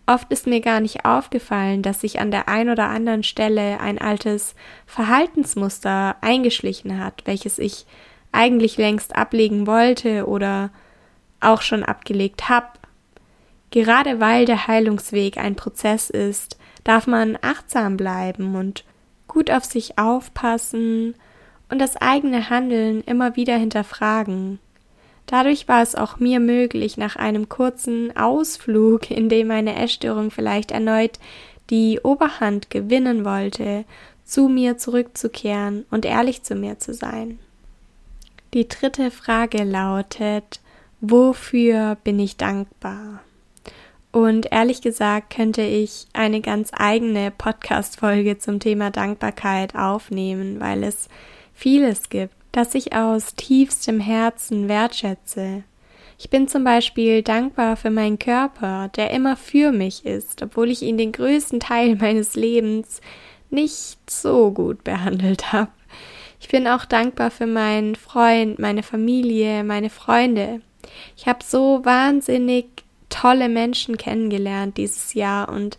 Oft 0.08 0.32
ist 0.32 0.46
mir 0.46 0.62
gar 0.62 0.80
nicht 0.80 1.04
aufgefallen, 1.04 1.82
dass 1.82 2.00
sich 2.00 2.18
an 2.18 2.30
der 2.30 2.48
ein 2.48 2.70
oder 2.70 2.88
anderen 2.88 3.22
Stelle 3.22 3.78
ein 3.78 3.98
altes 3.98 4.54
Verhaltensmuster 4.86 6.16
eingeschlichen 6.22 6.98
hat, 6.98 7.26
welches 7.26 7.58
ich 7.58 7.84
eigentlich 8.32 8.78
längst 8.78 9.14
ablegen 9.14 9.66
wollte 9.66 10.26
oder 10.26 10.70
auch 11.40 11.60
schon 11.60 11.84
abgelegt 11.84 12.48
habe. 12.48 12.68
Gerade 13.70 14.18
weil 14.18 14.46
der 14.46 14.66
Heilungsweg 14.66 15.36
ein 15.36 15.56
Prozess 15.56 16.08
ist, 16.08 16.58
darf 16.84 17.06
man 17.06 17.36
achtsam 17.42 17.98
bleiben 17.98 18.56
und 18.56 18.84
gut 19.26 19.50
auf 19.50 19.66
sich 19.66 19.98
aufpassen 19.98 21.16
und 21.68 21.80
das 21.80 21.96
eigene 21.96 22.48
Handeln 22.48 23.02
immer 23.02 23.36
wieder 23.36 23.58
hinterfragen. 23.58 24.58
Dadurch 25.28 25.68
war 25.68 25.82
es 25.82 25.94
auch 25.94 26.18
mir 26.18 26.40
möglich, 26.40 26.96
nach 26.96 27.16
einem 27.16 27.50
kurzen 27.50 28.16
Ausflug, 28.16 29.10
in 29.10 29.28
dem 29.28 29.48
meine 29.48 29.76
Essstörung 29.76 30.30
vielleicht 30.30 30.70
erneut 30.70 31.18
die 31.68 32.00
Oberhand 32.02 32.70
gewinnen 32.70 33.26
wollte, 33.26 33.84
zu 34.24 34.48
mir 34.48 34.78
zurückzukehren 34.78 35.84
und 35.90 36.06
ehrlich 36.06 36.44
zu 36.44 36.54
mir 36.54 36.78
zu 36.78 36.94
sein. 36.94 37.38
Die 38.54 38.68
dritte 38.68 39.10
Frage 39.10 39.64
lautet, 39.64 40.60
wofür 41.02 41.98
bin 42.02 42.18
ich 42.18 42.38
dankbar? 42.38 43.20
Und 44.10 44.50
ehrlich 44.50 44.80
gesagt 44.80 45.34
könnte 45.34 45.60
ich 45.60 46.06
eine 46.14 46.40
ganz 46.40 46.70
eigene 46.72 47.30
Podcast-Folge 47.30 48.38
zum 48.38 48.60
Thema 48.60 48.90
Dankbarkeit 48.90 49.74
aufnehmen, 49.74 50.58
weil 50.58 50.84
es 50.84 51.10
vieles 51.52 52.08
gibt, 52.08 52.32
das 52.52 52.74
ich 52.74 52.94
aus 52.94 53.34
tiefstem 53.34 54.00
Herzen 54.00 54.68
wertschätze. 54.68 55.64
Ich 56.18 56.30
bin 56.30 56.48
zum 56.48 56.64
Beispiel 56.64 57.22
dankbar 57.22 57.76
für 57.76 57.90
meinen 57.90 58.18
Körper, 58.18 58.90
der 58.96 59.10
immer 59.10 59.36
für 59.36 59.70
mich 59.70 60.04
ist, 60.04 60.42
obwohl 60.42 60.70
ich 60.70 60.82
ihn 60.82 60.98
den 60.98 61.12
größten 61.12 61.60
Teil 61.60 61.96
meines 62.00 62.34
Lebens 62.34 63.00
nicht 63.50 64.10
so 64.10 64.50
gut 64.50 64.84
behandelt 64.84 65.52
habe. 65.52 65.70
Ich 66.40 66.48
bin 66.48 66.68
auch 66.68 66.84
dankbar 66.84 67.30
für 67.30 67.46
meinen 67.46 67.96
Freund, 67.96 68.58
meine 68.58 68.82
Familie, 68.82 69.64
meine 69.64 69.90
Freunde. 69.90 70.60
Ich 71.16 71.26
habe 71.26 71.44
so 71.44 71.84
wahnsinnig 71.84 72.66
tolle 73.08 73.48
Menschen 73.48 73.96
kennengelernt 73.96 74.76
dieses 74.76 75.14
Jahr 75.14 75.48
und 75.48 75.78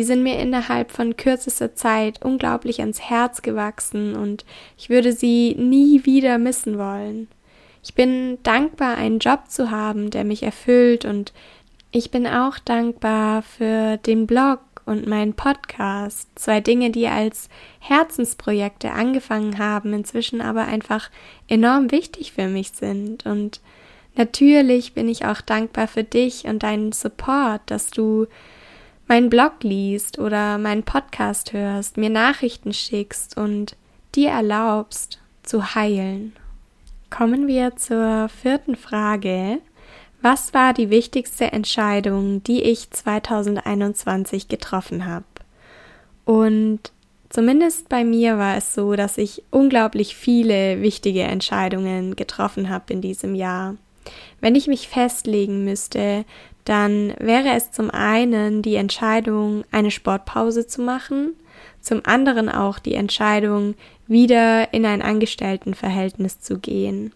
die 0.00 0.04
sind 0.04 0.22
mir 0.22 0.38
innerhalb 0.38 0.92
von 0.92 1.18
kürzester 1.18 1.74
Zeit 1.74 2.24
unglaublich 2.24 2.80
ans 2.80 3.02
Herz 3.02 3.42
gewachsen 3.42 4.16
und 4.16 4.46
ich 4.78 4.88
würde 4.88 5.12
sie 5.12 5.54
nie 5.58 6.06
wieder 6.06 6.38
missen 6.38 6.78
wollen. 6.78 7.28
Ich 7.84 7.92
bin 7.92 8.38
dankbar, 8.42 8.96
einen 8.96 9.18
Job 9.18 9.50
zu 9.50 9.70
haben, 9.70 10.08
der 10.08 10.24
mich 10.24 10.42
erfüllt 10.42 11.04
und 11.04 11.34
ich 11.92 12.10
bin 12.10 12.26
auch 12.26 12.58
dankbar 12.58 13.42
für 13.42 13.98
den 13.98 14.26
Blog 14.26 14.60
und 14.86 15.06
meinen 15.06 15.34
Podcast. 15.34 16.30
Zwei 16.34 16.62
Dinge, 16.62 16.88
die 16.88 17.06
als 17.06 17.50
Herzensprojekte 17.80 18.92
angefangen 18.92 19.58
haben, 19.58 19.92
inzwischen 19.92 20.40
aber 20.40 20.64
einfach 20.64 21.10
enorm 21.46 21.90
wichtig 21.90 22.32
für 22.32 22.48
mich 22.48 22.70
sind. 22.70 23.26
Und 23.26 23.60
natürlich 24.16 24.94
bin 24.94 25.10
ich 25.10 25.26
auch 25.26 25.42
dankbar 25.42 25.88
für 25.88 26.04
dich 26.04 26.46
und 26.46 26.62
deinen 26.62 26.92
Support, 26.92 27.60
dass 27.66 27.90
du 27.90 28.28
meinen 29.10 29.28
Blog 29.28 29.64
liest 29.64 30.20
oder 30.20 30.56
meinen 30.56 30.84
Podcast 30.84 31.52
hörst, 31.52 31.96
mir 31.96 32.10
Nachrichten 32.10 32.72
schickst 32.72 33.36
und 33.36 33.76
dir 34.14 34.30
erlaubst 34.30 35.18
zu 35.42 35.74
heilen. 35.74 36.32
Kommen 37.10 37.48
wir 37.48 37.74
zur 37.74 38.28
vierten 38.28 38.76
Frage. 38.76 39.58
Was 40.22 40.54
war 40.54 40.74
die 40.74 40.90
wichtigste 40.90 41.50
Entscheidung, 41.50 42.44
die 42.44 42.62
ich 42.62 42.88
2021 42.92 44.46
getroffen 44.46 45.06
habe? 45.06 45.24
Und 46.24 46.92
zumindest 47.30 47.88
bei 47.88 48.04
mir 48.04 48.38
war 48.38 48.56
es 48.56 48.74
so, 48.74 48.94
dass 48.94 49.18
ich 49.18 49.42
unglaublich 49.50 50.14
viele 50.14 50.82
wichtige 50.82 51.22
Entscheidungen 51.22 52.14
getroffen 52.14 52.68
habe 52.68 52.92
in 52.92 53.00
diesem 53.00 53.34
Jahr. 53.34 53.74
Wenn 54.40 54.54
ich 54.54 54.68
mich 54.68 54.88
festlegen 54.88 55.64
müsste, 55.64 56.24
dann 56.70 57.14
wäre 57.18 57.48
es 57.56 57.72
zum 57.72 57.90
einen 57.90 58.62
die 58.62 58.76
Entscheidung, 58.76 59.64
eine 59.72 59.90
Sportpause 59.90 60.68
zu 60.68 60.82
machen, 60.82 61.34
zum 61.80 62.02
anderen 62.04 62.48
auch 62.48 62.78
die 62.78 62.94
Entscheidung, 62.94 63.74
wieder 64.06 64.72
in 64.72 64.86
ein 64.86 65.02
Angestelltenverhältnis 65.02 66.38
zu 66.38 66.60
gehen. 66.60 67.12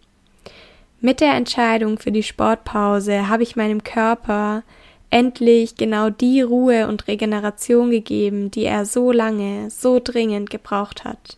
Mit 1.01 1.21
der 1.21 1.35
Entscheidung 1.35 2.01
für 2.01 2.11
die 2.11 2.25
Sportpause 2.25 3.29
habe 3.29 3.45
ich 3.45 3.55
meinem 3.55 3.85
Körper 3.85 4.64
endlich 5.11 5.77
genau 5.77 6.11
die 6.11 6.40
Ruhe 6.40 6.88
und 6.88 7.07
Regeneration 7.07 7.90
gegeben, 7.90 8.51
die 8.51 8.64
er 8.64 8.85
so 8.85 9.12
lange, 9.12 9.71
so 9.71 10.01
dringend 10.03 10.51
gebraucht 10.51 11.05
hat. 11.05 11.37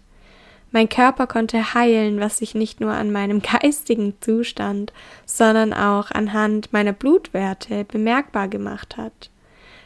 Mein 0.72 0.88
Körper 0.88 1.26
konnte 1.26 1.74
heilen, 1.74 2.20
was 2.20 2.38
sich 2.38 2.54
nicht 2.54 2.80
nur 2.80 2.92
an 2.92 3.12
meinem 3.12 3.40
geistigen 3.62 4.14
Zustand, 4.20 4.92
sondern 5.24 5.72
auch 5.72 6.10
anhand 6.10 6.72
meiner 6.72 6.92
Blutwerte 6.92 7.84
bemerkbar 7.84 8.48
gemacht 8.48 8.96
hat. 8.96 9.30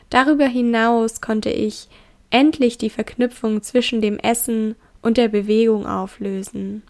Darüber 0.08 0.46
hinaus 0.46 1.20
konnte 1.20 1.50
ich 1.50 1.88
endlich 2.30 2.78
die 2.78 2.90
Verknüpfung 2.90 3.62
zwischen 3.62 4.00
dem 4.00 4.18
Essen 4.18 4.76
und 5.02 5.16
der 5.16 5.28
Bewegung 5.28 5.86
auflösen. 5.86 6.82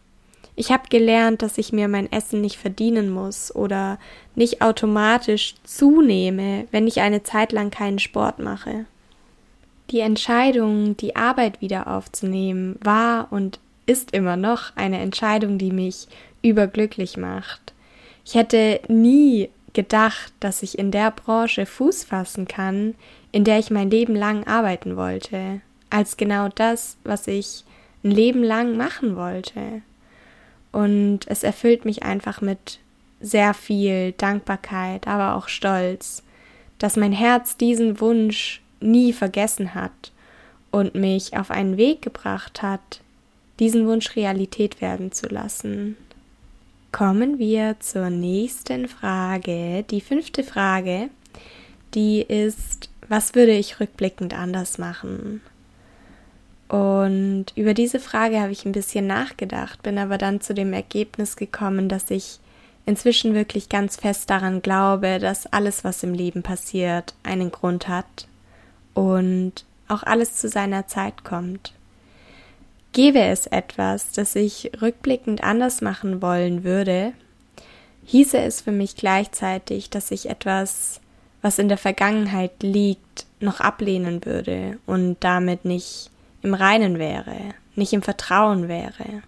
Ich 0.57 0.70
habe 0.70 0.88
gelernt, 0.90 1.42
dass 1.42 1.59
ich 1.59 1.72
mir 1.72 1.88
mein 1.88 2.11
Essen 2.12 2.40
nicht 2.40 2.57
verdienen 2.57 3.11
muss 3.11 3.55
oder 3.55 3.98
nicht 4.35 4.61
automatisch 4.61 5.55
zunehme, 5.64 6.66
wenn 6.70 6.87
ich 6.87 7.00
eine 7.00 7.22
Zeit 7.22 7.53
lang 7.53 7.70
keinen 7.70 7.98
Sport 7.98 8.40
mache. 8.40 8.85
Die 9.90 10.00
Entscheidung, 10.00 10.96
die 10.96 11.16
Arbeit 11.16 11.61
wieder 11.61 11.88
aufzunehmen, 11.88 12.76
war 12.83 13.29
und 13.31 13.59
ist 13.90 14.12
immer 14.12 14.37
noch 14.37 14.76
eine 14.76 15.00
Entscheidung, 15.00 15.59
die 15.59 15.72
mich 15.72 16.07
überglücklich 16.42 17.16
macht. 17.16 17.74
Ich 18.24 18.37
hätte 18.37 18.81
nie 18.87 19.50
gedacht, 19.72 20.33
dass 20.38 20.62
ich 20.62 20.79
in 20.79 20.92
der 20.92 21.11
Branche 21.11 21.66
Fuß 21.66 22.05
fassen 22.05 22.46
kann, 22.46 22.94
in 23.33 23.42
der 23.42 23.59
ich 23.59 23.70
mein 23.70 23.90
Leben 23.90 24.14
lang 24.14 24.46
arbeiten 24.46 24.96
wollte, 24.96 25.61
als 25.90 26.16
genau 26.16 26.48
das, 26.55 26.96
was 27.03 27.26
ich 27.26 27.64
ein 28.05 28.12
Leben 28.12 28.44
lang 28.44 28.76
machen 28.76 29.16
wollte. 29.16 29.83
Und 30.70 31.20
es 31.26 31.42
erfüllt 31.42 31.85
mich 31.85 32.05
einfach 32.05 32.40
mit 32.40 32.79
sehr 33.20 33.55
viel 33.55 34.12
Dankbarkeit, 34.12 35.09
aber 35.09 35.35
auch 35.35 35.48
Stolz, 35.48 36.22
dass 36.79 36.96
mein 36.96 37.12
Herz 37.12 37.57
diesen 37.57 38.00
Wunsch 38.00 38.62
nie 38.81 39.12
vergessen 39.12 39.74
hat 39.74 40.12
und 40.70 40.94
mich 40.94 41.37
auf 41.37 41.50
einen 41.50 41.76
Weg 41.76 42.03
gebracht 42.03 42.62
hat, 42.62 43.00
diesen 43.61 43.87
Wunsch 43.87 44.16
Realität 44.16 44.81
werden 44.81 45.12
zu 45.12 45.29
lassen. 45.29 45.96
Kommen 46.92 47.38
wir 47.38 47.77
zur 47.79 48.11
nächsten 48.11 48.88
Frage. 48.88 49.85
Die 49.90 50.01
fünfte 50.01 50.42
Frage, 50.42 51.09
die 51.94 52.23
ist, 52.23 52.90
was 53.09 53.35
würde 53.35 53.53
ich 53.53 53.79
rückblickend 53.79 54.35
anders 54.35 54.79
machen? 54.79 55.40
Und 56.68 57.46
über 57.57 57.75
diese 57.75 58.01
Frage 58.01 58.40
habe 58.40 58.53
ich 58.53 58.64
ein 58.64 58.73
bisschen 58.73 59.07
nachgedacht, 59.07 59.83
bin 59.83 59.99
aber 59.99 60.18
dann 60.18 60.40
zu 60.40 60.55
dem 60.55 60.73
Ergebnis 60.73 61.37
gekommen, 61.37 61.88
dass 61.88 62.11
ich 62.11 62.38
inzwischen 62.87 63.35
wirklich 63.35 63.68
ganz 63.68 63.96
fest 63.96 64.31
daran 64.31 64.62
glaube, 64.62 65.18
dass 65.18 65.46
alles, 65.46 65.85
was 65.85 66.03
im 66.03 66.14
Leben 66.14 66.42
passiert, 66.42 67.14
einen 67.25 67.51
Grund 67.51 67.88
hat 67.88 68.27
und 68.94 69.64
auch 69.88 70.03
alles 70.05 70.37
zu 70.37 70.49
seiner 70.49 70.87
Zeit 70.87 71.25
kommt. 71.25 71.75
Gäbe 72.92 73.20
es 73.20 73.46
etwas, 73.46 74.12
das 74.12 74.35
ich 74.35 74.72
rückblickend 74.81 75.44
anders 75.44 75.81
machen 75.81 76.20
wollen 76.22 76.64
würde, 76.64 77.12
hieße 78.05 78.38
es 78.38 78.61
für 78.61 78.72
mich 78.72 78.96
gleichzeitig, 78.96 79.90
dass 79.90 80.11
ich 80.11 80.29
etwas, 80.29 81.00
was 81.42 81.59
in 81.59 81.68
der 81.68 81.79
Vergangenheit 81.79 82.62
liegt, 82.62 83.26
noch 83.38 83.61
ablehnen 83.61 84.24
würde 84.24 84.79
und 84.87 85.18
damit 85.20 85.64
nicht 85.64 86.11
im 86.42 86.55
Reinen 86.55 86.98
wäre, 86.98 87.37
nicht 87.76 87.92
im 87.92 88.03
Vertrauen 88.03 88.68
wäre. 88.68 89.22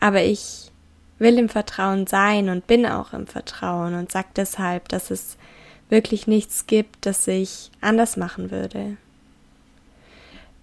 Aber 0.00 0.22
ich 0.22 0.70
will 1.18 1.38
im 1.38 1.48
Vertrauen 1.48 2.06
sein 2.06 2.48
und 2.48 2.66
bin 2.66 2.86
auch 2.86 3.12
im 3.12 3.26
Vertrauen 3.26 3.94
und 3.94 4.10
sag 4.10 4.34
deshalb, 4.34 4.88
dass 4.88 5.10
es 5.10 5.36
wirklich 5.88 6.26
nichts 6.26 6.66
gibt, 6.66 7.06
das 7.06 7.26
ich 7.28 7.70
anders 7.80 8.16
machen 8.16 8.50
würde. 8.50 8.96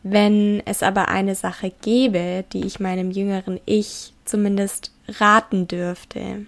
Wenn 0.04 0.62
es 0.66 0.82
aber 0.82 1.10
eine 1.10 1.36
Sache 1.36 1.72
gäbe, 1.82 2.44
die 2.54 2.66
ich 2.66 2.80
meinem 2.80 3.12
jüngeren 3.12 3.60
Ich 3.66 4.14
zumindest 4.26 4.92
raten 5.08 5.68
dürfte, 5.68 6.46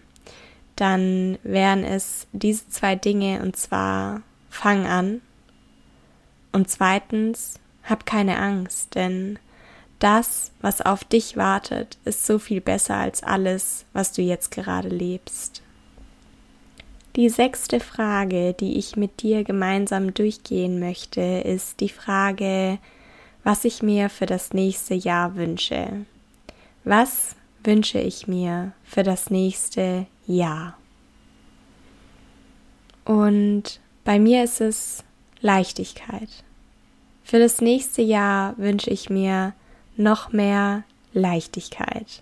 dann 0.76 1.38
wären 1.44 1.84
es 1.84 2.28
diese 2.32 2.68
zwei 2.70 2.96
Dinge 2.96 3.42
und 3.42 3.56
zwar 3.56 4.22
fang 4.50 4.88
an 4.88 5.22
und 6.52 6.70
zweitens 6.70 7.60
hab 7.84 8.06
keine 8.06 8.40
Angst, 8.40 8.96
denn 8.96 9.38
das, 10.00 10.52
was 10.62 10.82
auf 10.82 11.04
dich 11.04 11.38
wartet, 11.38 11.98
ist 12.06 12.26
so 12.26 12.40
viel 12.40 12.60
besser 12.62 12.96
als 12.96 13.24
alles, 13.24 13.86
was 13.94 14.12
du 14.12 14.22
jetzt 14.22 14.52
gerade 14.52 14.90
lebst. 14.90 15.62
Die 17.16 17.30
sechste 17.30 17.80
Frage, 17.80 18.54
die 18.54 18.78
ich 18.78 18.96
mit 18.96 19.22
dir 19.22 19.44
gemeinsam 19.44 20.14
durchgehen 20.14 20.80
möchte, 20.80 21.22
ist 21.22 21.80
die 21.80 21.90
Frage, 21.90 22.80
was 23.44 23.66
ich 23.66 23.84
mir 23.84 24.10
für 24.10 24.26
das 24.26 24.54
nächste 24.54 24.94
Jahr 24.94 25.36
wünsche. 25.36 26.06
Was 26.84 27.36
wünsche 27.64 28.00
ich 28.00 28.28
mir 28.28 28.74
für 28.84 29.04
das 29.04 29.30
nächste 29.30 30.06
Jahr? 30.26 30.78
Und 33.06 33.80
bei 34.06 34.20
mir 34.20 34.44
ist 34.44 34.62
es 34.62 35.04
Leichtigkeit. 35.42 36.30
Für 37.24 37.40
das 37.40 37.62
nächste 37.62 38.02
Jahr 38.02 38.58
wünsche 38.58 38.90
ich 38.90 39.10
mir 39.10 39.54
noch 39.96 40.32
mehr 40.32 40.84
Leichtigkeit. 41.14 42.22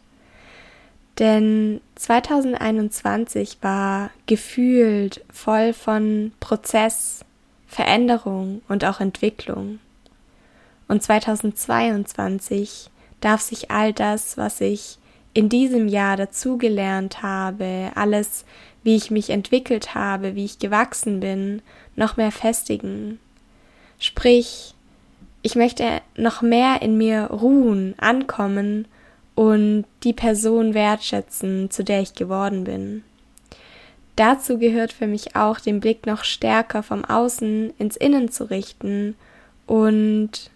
Denn 1.20 1.82
2021 1.96 3.58
war 3.62 4.10
gefühlt 4.26 5.24
voll 5.32 5.74
von 5.74 6.32
Prozess, 6.40 7.24
Veränderung 7.68 8.62
und 8.68 8.86
auch 8.86 9.00
Entwicklung. 9.00 9.80
Und 10.92 11.02
2022 11.02 12.90
darf 13.22 13.40
sich 13.40 13.72
all 13.72 13.94
das, 13.94 14.36
was 14.36 14.60
ich 14.60 14.98
in 15.34 15.48
diesem 15.48 15.88
Jahr 15.88 16.18
dazugelernt 16.18 17.24
habe, 17.24 17.94
alles, 17.96 18.44
wie 18.84 18.98
ich 18.98 19.10
mich 19.10 19.30
entwickelt 19.30 19.96
habe, 19.96 20.36
wie 20.36 20.44
ich 20.44 20.60
gewachsen 20.60 21.22
bin, 21.22 21.62
noch 21.96 22.18
mehr 22.18 22.34
festigen. 22.34 23.20
Sprich, 24.00 24.76
ich 25.42 25.56
möchte 25.56 26.02
noch 26.18 26.42
mehr 26.42 26.82
in 26.82 26.98
mir 26.98 27.28
ruhen, 27.28 27.96
ankommen 27.98 28.86
und 29.34 29.86
die 30.04 30.12
Person 30.12 30.74
wertschätzen, 30.74 31.72
zu 31.72 31.86
der 31.86 32.02
ich 32.02 32.16
geworden 32.16 32.66
bin. 32.66 33.06
Dazu 34.18 34.58
gehört 34.58 34.92
für 34.92 35.08
mich 35.08 35.38
auch, 35.38 35.62
den 35.62 35.80
Blick 35.80 36.06
noch 36.06 36.26
stärker 36.26 36.84
vom 36.84 37.06
Außen 37.06 37.72
ins 37.78 37.96
Innen 37.96 38.30
zu 38.30 38.50
richten 38.50 39.16
und 39.68 40.52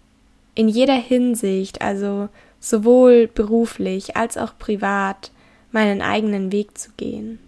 in 0.56 0.68
jeder 0.68 0.96
Hinsicht, 0.96 1.82
also 1.82 2.28
sowohl 2.58 3.28
beruflich 3.28 4.16
als 4.16 4.36
auch 4.36 4.58
privat, 4.58 5.30
meinen 5.70 6.02
eigenen 6.02 6.50
Weg 6.50 6.76
zu 6.76 6.90
gehen. 6.96 7.38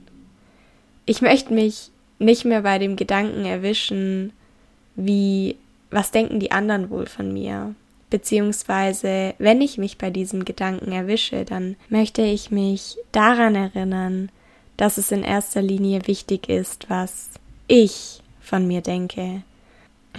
Ich 1.07 1.23
möchte 1.23 1.53
mich 1.53 1.90
nicht 2.18 2.44
mehr 2.44 2.62
bei 2.62 2.79
dem 2.79 2.94
Gedanken 2.94 3.44
erwischen, 3.44 4.33
wie, 4.94 5.57
was 5.90 6.11
denken 6.11 6.38
die 6.38 6.53
anderen 6.53 6.90
wohl 6.90 7.07
von 7.07 7.33
mir? 7.33 7.75
Beziehungsweise, 8.11 9.35
wenn 9.38 9.61
ich 9.61 9.79
mich 9.79 9.99
bei 9.99 10.11
diesem 10.11 10.44
Gedanken 10.44 10.92
erwische, 10.92 11.44
dann 11.44 11.77
möchte 11.88 12.23
ich 12.23 12.51
mich 12.51 12.97
daran 13.12 13.55
erinnern, 13.55 14.31
dass 14.77 14.99
es 14.99 15.11
in 15.11 15.25
erster 15.25 15.62
Linie 15.62 16.07
wichtig 16.07 16.49
ist, 16.49 16.90
was 16.90 17.31
ich 17.66 18.21
von 18.40 18.66
mir 18.66 18.81
denke, 18.81 19.42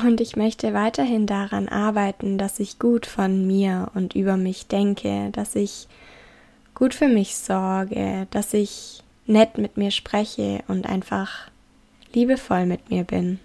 und 0.04 0.22
ich 0.22 0.36
möchte 0.36 0.74
weiterhin 0.74 1.26
daran 1.26 1.68
arbeiten, 1.68 2.38
dass 2.38 2.60
ich 2.60 2.80
gut 2.80 3.06
von 3.06 3.46
mir 3.46 3.92
und 3.96 4.16
über 4.16 4.38
mich 4.38 4.68
denke, 4.68 5.30
dass 5.32 5.56
ich 5.56 5.88
gut 6.76 6.94
für 6.94 7.08
mich 7.08 7.36
sorge, 7.36 8.28
dass 8.32 8.54
ich 8.54 9.04
nett 9.26 9.58
mit 9.58 9.78
mir 9.78 9.92
spreche 9.92 10.64
und 10.68 10.88
einfach 10.88 11.50
liebevoll 12.14 12.66
mit 12.66 12.90
mir 12.90 13.04
bin. 13.04 13.40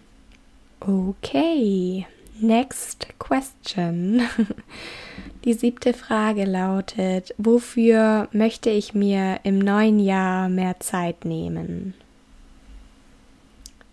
Okay, 0.81 2.07
next 2.41 3.09
question. 3.19 4.23
Die 5.45 5.53
siebte 5.53 5.93
Frage 5.93 6.45
lautet, 6.45 7.35
wofür 7.37 8.29
möchte 8.33 8.71
ich 8.71 8.95
mir 8.95 9.41
im 9.45 9.59
neuen 9.59 9.99
Jahr 9.99 10.49
mehr 10.49 10.81
Zeit 10.81 11.25
nehmen? 11.25 11.95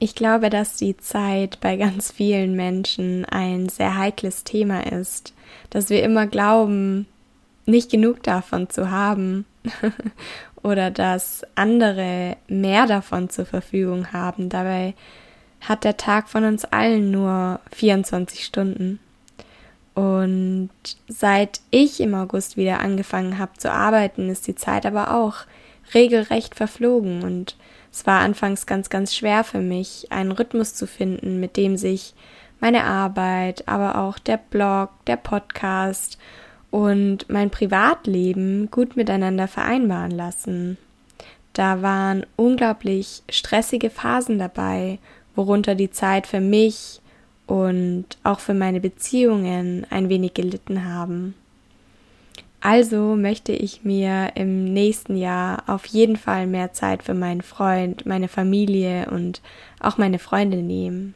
Ich 0.04 0.16
glaube, 0.16 0.50
dass 0.50 0.78
die 0.78 0.98
Zeit 0.98 1.60
bei 1.62 1.78
ganz 1.78 2.12
vielen 2.12 2.56
Menschen 2.56 3.24
ein 3.26 3.70
sehr 3.70 4.00
heikles 4.00 4.44
Thema 4.44 4.88
ist, 4.88 5.32
dass 5.70 5.92
wir 5.92 6.02
immer 6.02 6.26
glauben, 6.26 7.06
nicht 7.68 7.92
genug 7.92 8.24
davon 8.24 8.68
zu 8.68 8.90
haben 8.90 9.46
oder 10.64 10.90
dass 10.90 11.44
andere 11.54 12.36
mehr 12.48 12.88
davon 12.88 13.30
zur 13.30 13.46
Verfügung 13.46 14.12
haben. 14.12 14.50
Dabei 14.50 14.96
hat 15.60 15.84
der 15.84 15.98
Tag 15.98 16.30
von 16.30 16.46
uns 16.46 16.66
allen 16.66 17.12
nur 17.12 17.60
24 17.72 18.44
Stunden. 18.44 19.00
Und 19.94 20.72
seit 21.10 21.62
ich 21.70 22.02
im 22.02 22.16
August 22.16 22.58
wieder 22.58 22.80
angefangen 22.80 23.38
habe 23.38 23.54
zu 23.60 23.72
arbeiten, 23.72 24.32
ist 24.32 24.48
die 24.48 24.56
Zeit 24.56 24.88
aber 24.88 25.14
auch 25.14 25.46
regelrecht 25.94 26.56
verflogen 26.56 27.22
und 27.22 27.56
es 27.92 28.06
war 28.08 28.22
anfangs 28.22 28.66
ganz, 28.66 28.90
ganz 28.90 29.14
schwer 29.16 29.44
für 29.44 29.60
mich, 29.60 30.08
einen 30.12 30.32
Rhythmus 30.32 30.74
zu 30.74 30.88
finden, 30.88 31.40
mit 31.40 31.58
dem 31.58 31.78
sich 31.78 32.14
meine 32.60 32.84
Arbeit, 32.84 33.68
aber 33.68 33.98
auch 33.98 34.20
der 34.20 34.38
Blog, 34.38 34.90
der 35.08 35.18
Podcast 35.18 36.18
und 36.70 37.30
mein 37.30 37.50
Privatleben 37.50 38.70
gut 38.72 38.96
miteinander 38.96 39.48
vereinbaren 39.48 40.12
lassen. 40.12 40.78
Da 41.54 41.82
waren 41.82 42.26
unglaublich 42.38 43.24
stressige 43.30 43.90
Phasen 43.90 44.40
dabei, 44.40 45.00
worunter 45.36 45.76
die 45.76 45.92
Zeit 45.92 46.28
für 46.28 46.40
mich 46.40 47.02
und 47.46 48.06
auch 48.24 48.40
für 48.40 48.54
meine 48.54 48.80
Beziehungen 48.80 49.86
ein 49.90 50.08
wenig 50.08 50.34
gelitten 50.34 50.86
haben. 50.86 51.36
Also 52.62 53.16
möchte 53.16 53.54
ich 53.54 53.84
mir 53.84 54.34
im 54.36 54.66
nächsten 54.66 55.18
Jahr 55.18 55.64
auf 55.66 55.88
jeden 55.88 56.16
Fall 56.16 56.46
mehr 56.46 56.74
Zeit 56.74 57.02
für 57.02 57.16
meinen 57.16 57.42
Freund, 57.42 58.06
meine 58.06 58.28
Familie 58.28 59.10
und 59.10 59.42
auch 59.80 59.98
meine 59.98 60.20
Freunde 60.20 60.58
nehmen. 60.58 61.16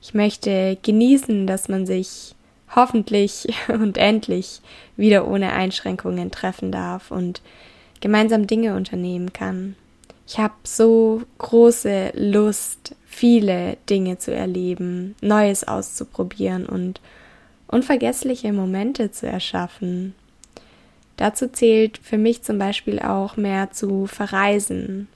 Ich 0.00 0.14
möchte 0.14 0.78
genießen, 0.80 1.48
dass 1.48 1.68
man 1.68 1.84
sich 1.84 2.36
hoffentlich 2.74 3.48
und 3.68 3.98
endlich 3.98 4.60
wieder 4.96 5.26
ohne 5.26 5.52
Einschränkungen 5.52 6.30
treffen 6.30 6.70
darf 6.70 7.10
und 7.10 7.42
gemeinsam 8.00 8.46
Dinge 8.46 8.76
unternehmen 8.76 9.32
kann. 9.32 9.74
Ich 10.28 10.38
habe 10.38 10.54
so 10.62 11.22
große 11.38 12.12
Lust, 12.14 12.94
viele 13.04 13.78
Dinge 13.90 14.18
zu 14.18 14.32
erleben, 14.32 15.16
Neues 15.20 15.66
auszuprobieren 15.66 16.66
und 16.66 17.00
unvergessliche 17.66 18.52
Momente 18.52 19.10
zu 19.10 19.26
erschaffen. 19.26 20.14
Dazu 21.18 21.48
zählt 21.48 21.98
für 21.98 22.16
mich 22.16 22.42
zum 22.42 22.58
Beispiel 22.58 23.00
auch 23.00 23.36
mehr 23.36 23.72
zu 23.72 24.06
verreisen. 24.06 25.08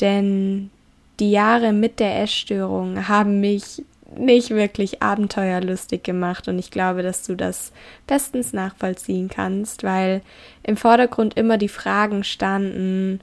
Denn 0.00 0.70
die 1.18 1.32
Jahre 1.32 1.72
mit 1.72 1.98
der 1.98 2.22
Essstörung 2.22 3.08
haben 3.08 3.40
mich 3.40 3.82
nicht 4.16 4.50
wirklich 4.50 5.02
abenteuerlustig 5.02 6.02
gemacht 6.02 6.46
und 6.46 6.58
ich 6.58 6.70
glaube, 6.70 7.02
dass 7.02 7.26
du 7.26 7.34
das 7.34 7.72
bestens 8.06 8.52
nachvollziehen 8.52 9.28
kannst, 9.28 9.82
weil 9.82 10.22
im 10.62 10.76
Vordergrund 10.76 11.36
immer 11.36 11.58
die 11.58 11.68
Fragen 11.68 12.22
standen, 12.22 13.20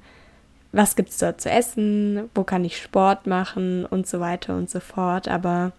was 0.72 0.96
gibt's 0.96 1.20
dort 1.20 1.40
zu 1.40 1.50
essen, 1.50 2.30
wo 2.36 2.44
kann 2.44 2.66
ich 2.66 2.82
Sport 2.82 3.28
machen 3.28 3.86
und 3.86 4.08
so 4.08 4.20
weiter 4.20 4.56
und 4.58 4.70
so 4.70 4.80
fort, 4.80 5.28
aber 5.28 5.72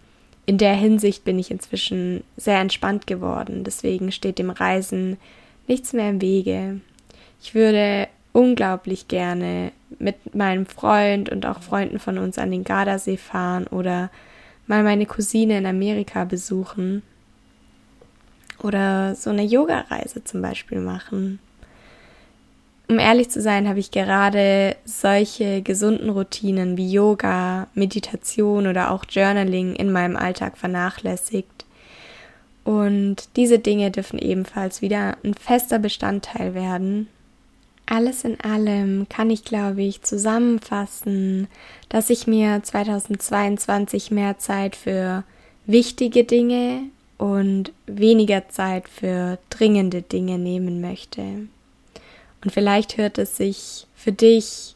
in 0.44 0.58
der 0.58 0.74
Hinsicht 0.74 1.24
bin 1.24 1.38
ich 1.38 1.50
inzwischen 1.50 2.24
sehr 2.36 2.58
entspannt 2.60 3.06
geworden, 3.06 3.62
deswegen 3.64 4.10
steht 4.10 4.38
dem 4.38 4.50
Reisen 4.50 5.18
nichts 5.68 5.92
mehr 5.92 6.10
im 6.10 6.20
Wege. 6.20 6.80
Ich 7.40 7.54
würde 7.54 8.08
unglaublich 8.32 9.08
gerne 9.08 9.72
mit 9.98 10.34
meinem 10.34 10.66
Freund 10.66 11.30
und 11.30 11.46
auch 11.46 11.62
Freunden 11.62 11.98
von 11.98 12.18
uns 12.18 12.38
an 12.38 12.50
den 12.50 12.64
Gardasee 12.64 13.16
fahren 13.16 13.66
oder 13.68 14.10
mal 14.66 14.82
meine 14.82 15.06
Cousine 15.06 15.56
in 15.56 15.66
Amerika 15.66 16.24
besuchen. 16.24 17.02
Oder 18.62 19.14
so 19.14 19.30
eine 19.30 19.44
Yoga-Reise 19.44 20.24
zum 20.24 20.42
Beispiel 20.42 20.80
machen. 20.80 21.38
Um 22.88 22.98
ehrlich 22.98 23.30
zu 23.30 23.40
sein, 23.40 23.68
habe 23.68 23.80
ich 23.80 23.90
gerade 23.90 24.76
solche 24.84 25.62
gesunden 25.62 26.10
Routinen 26.10 26.76
wie 26.76 26.90
Yoga, 26.90 27.68
Meditation 27.74 28.66
oder 28.66 28.90
auch 28.90 29.04
Journaling 29.08 29.74
in 29.74 29.90
meinem 29.90 30.16
Alltag 30.16 30.58
vernachlässigt. 30.58 31.55
Und 32.66 33.28
diese 33.36 33.60
Dinge 33.60 33.92
dürfen 33.92 34.18
ebenfalls 34.18 34.82
wieder 34.82 35.16
ein 35.22 35.34
fester 35.34 35.78
Bestandteil 35.78 36.52
werden. 36.52 37.06
Alles 37.86 38.24
in 38.24 38.40
allem 38.40 39.08
kann 39.08 39.30
ich, 39.30 39.44
glaube 39.44 39.82
ich, 39.82 40.02
zusammenfassen, 40.02 41.46
dass 41.88 42.10
ich 42.10 42.26
mir 42.26 42.60
2022 42.64 44.10
mehr 44.10 44.38
Zeit 44.38 44.74
für 44.74 45.22
wichtige 45.66 46.24
Dinge 46.24 46.80
und 47.18 47.70
weniger 47.86 48.48
Zeit 48.48 48.88
für 48.88 49.38
dringende 49.48 50.02
Dinge 50.02 50.36
nehmen 50.36 50.80
möchte. 50.80 51.22
Und 52.42 52.50
vielleicht 52.50 52.96
hört 52.96 53.18
es 53.18 53.36
sich 53.36 53.86
für 53.94 54.10
dich 54.10 54.74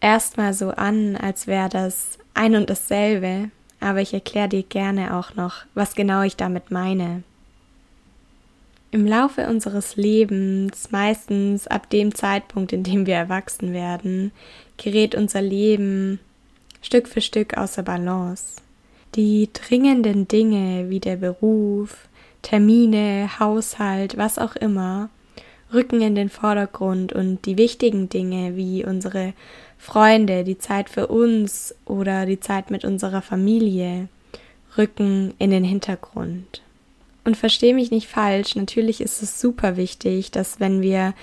erstmal 0.00 0.54
so 0.54 0.70
an, 0.70 1.16
als 1.16 1.46
wäre 1.46 1.68
das 1.68 2.16
ein 2.32 2.56
und 2.56 2.70
dasselbe, 2.70 3.50
aber 3.82 4.00
ich 4.00 4.14
erkläre 4.14 4.48
dir 4.48 4.62
gerne 4.62 5.16
auch 5.16 5.34
noch, 5.34 5.64
was 5.74 5.94
genau 5.94 6.22
ich 6.22 6.36
damit 6.36 6.70
meine. 6.70 7.22
Im 8.90 9.06
Laufe 9.06 9.46
unseres 9.48 9.96
Lebens, 9.96 10.90
meistens 10.90 11.66
ab 11.66 11.88
dem 11.88 12.14
Zeitpunkt, 12.14 12.72
in 12.72 12.82
dem 12.82 13.06
wir 13.06 13.14
erwachsen 13.14 13.72
werden, 13.72 14.32
gerät 14.76 15.14
unser 15.14 15.40
Leben 15.40 16.20
Stück 16.82 17.08
für 17.08 17.20
Stück 17.20 17.56
außer 17.56 17.82
Balance. 17.82 18.56
Die 19.14 19.48
dringenden 19.52 20.28
Dinge 20.28 20.90
wie 20.90 21.00
der 21.00 21.16
Beruf, 21.16 22.08
Termine, 22.42 23.30
Haushalt, 23.38 24.16
was 24.16 24.38
auch 24.38 24.56
immer, 24.56 25.08
rücken 25.72 26.02
in 26.02 26.14
den 26.14 26.28
Vordergrund 26.28 27.12
und 27.12 27.46
die 27.46 27.56
wichtigen 27.56 28.08
Dinge 28.08 28.56
wie 28.56 28.84
unsere 28.84 29.32
Freunde, 29.82 30.44
die 30.44 30.58
Zeit 30.58 30.88
für 30.88 31.08
uns 31.08 31.74
oder 31.86 32.24
die 32.24 32.38
Zeit 32.38 32.70
mit 32.70 32.84
unserer 32.84 33.20
Familie 33.20 34.06
rücken 34.78 35.34
in 35.38 35.50
den 35.50 35.64
Hintergrund. 35.64 36.62
Und 37.24 37.36
verstehe 37.36 37.74
mich 37.74 37.90
nicht 37.90 38.06
falsch, 38.06 38.54
natürlich 38.54 39.00
ist 39.00 39.24
es 39.24 39.40
super 39.40 39.76
wichtig, 39.76 40.30
dass 40.30 40.60
wenn 40.60 40.82
wir 40.82 41.14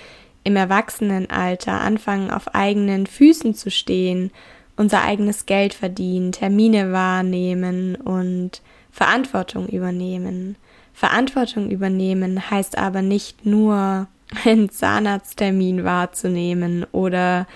im 0.44 0.56
Erwachsenenalter 0.56 1.72
anfangen, 1.72 2.30
auf 2.30 2.54
eigenen 2.54 3.06
Füßen 3.06 3.54
zu 3.54 3.70
stehen, 3.70 4.30
unser 4.76 5.04
eigenes 5.04 5.46
Geld 5.46 5.72
verdienen, 5.72 6.32
Termine 6.32 6.92
wahrnehmen 6.92 7.94
und 7.94 8.60
Verantwortung 8.92 9.68
übernehmen. 9.68 10.56
Verantwortung 10.92 11.70
übernehmen 11.70 12.50
heißt 12.50 12.76
aber 12.76 13.00
nicht 13.00 13.46
nur 13.46 14.06
einen 14.44 14.68
Zahnarzttermin 14.68 15.82
wahrzunehmen 15.82 16.84
oder 16.92 17.46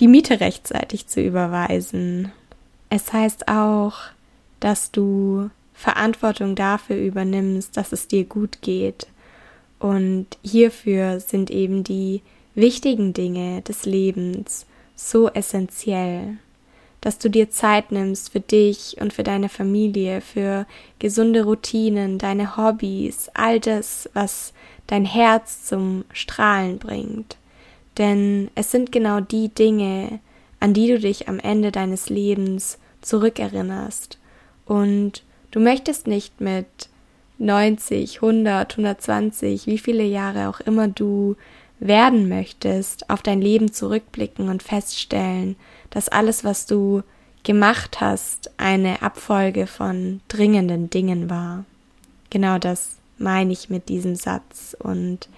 die 0.00 0.08
Miete 0.08 0.40
rechtzeitig 0.40 1.06
zu 1.06 1.20
überweisen. 1.20 2.32
Es 2.90 3.12
heißt 3.12 3.48
auch, 3.48 3.94
dass 4.60 4.90
du 4.90 5.50
Verantwortung 5.74 6.54
dafür 6.54 6.96
übernimmst, 6.96 7.76
dass 7.76 7.92
es 7.92 8.08
dir 8.08 8.24
gut 8.24 8.62
geht. 8.62 9.06
Und 9.78 10.26
hierfür 10.42 11.20
sind 11.20 11.50
eben 11.50 11.84
die 11.84 12.22
wichtigen 12.54 13.12
Dinge 13.12 13.60
des 13.62 13.84
Lebens 13.84 14.66
so 14.94 15.28
essentiell, 15.28 16.38
dass 17.02 17.18
du 17.18 17.28
dir 17.28 17.50
Zeit 17.50 17.92
nimmst 17.92 18.32
für 18.32 18.40
dich 18.40 18.96
und 18.98 19.12
für 19.12 19.22
deine 19.22 19.50
Familie, 19.50 20.22
für 20.22 20.66
gesunde 20.98 21.44
Routinen, 21.44 22.18
deine 22.18 22.56
Hobbys, 22.56 23.30
all 23.34 23.60
das, 23.60 24.08
was 24.14 24.54
dein 24.86 25.04
Herz 25.04 25.66
zum 25.66 26.04
Strahlen 26.12 26.78
bringt. 26.78 27.36
Denn 27.98 28.50
es 28.54 28.70
sind 28.70 28.92
genau 28.92 29.20
die 29.20 29.48
Dinge, 29.48 30.20
an 30.60 30.74
die 30.74 30.88
du 30.88 30.98
dich 30.98 31.28
am 31.28 31.38
Ende 31.38 31.72
deines 31.72 32.08
Lebens 32.08 32.78
zurückerinnerst. 33.00 34.18
Und 34.66 35.22
du 35.50 35.60
möchtest 35.60 36.06
nicht 36.06 36.40
mit 36.40 36.66
90, 37.38 38.16
100, 38.16 38.72
120, 38.72 39.66
wie 39.66 39.78
viele 39.78 40.04
Jahre 40.04 40.48
auch 40.48 40.60
immer 40.60 40.88
du 40.88 41.36
werden 41.78 42.28
möchtest, 42.28 43.10
auf 43.10 43.22
dein 43.22 43.40
Leben 43.40 43.72
zurückblicken 43.72 44.48
und 44.48 44.62
feststellen, 44.62 45.56
dass 45.90 46.08
alles, 46.08 46.42
was 46.44 46.66
du 46.66 47.02
gemacht 47.44 48.00
hast, 48.00 48.50
eine 48.56 49.02
Abfolge 49.02 49.66
von 49.66 50.20
dringenden 50.28 50.90
Dingen 50.90 51.30
war. 51.30 51.64
Genau 52.30 52.58
das 52.58 52.96
meine 53.18 53.52
ich 53.52 53.70
mit 53.70 53.88
diesem 53.88 54.16
Satz 54.16 54.76
und 54.78 55.28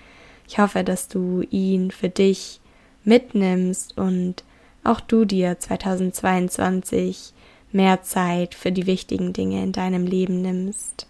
ich 0.49 0.59
hoffe, 0.59 0.83
dass 0.83 1.09
du 1.09 1.43
ihn 1.51 1.91
für 1.91 2.09
dich 2.09 2.61
mitnimmst 3.05 3.99
und 3.99 4.45
auch 4.83 5.01
du 5.01 5.27
dir 5.27 5.59
2022 5.59 7.35
mehr 7.71 8.03
Zeit 8.03 8.55
für 8.55 8.73
die 8.73 8.87
wichtigen 8.87 9.35
Dinge 9.35 9.63
in 9.63 9.73
deinem 9.73 10.07
Leben 10.07 10.41
nimmst. 10.41 11.07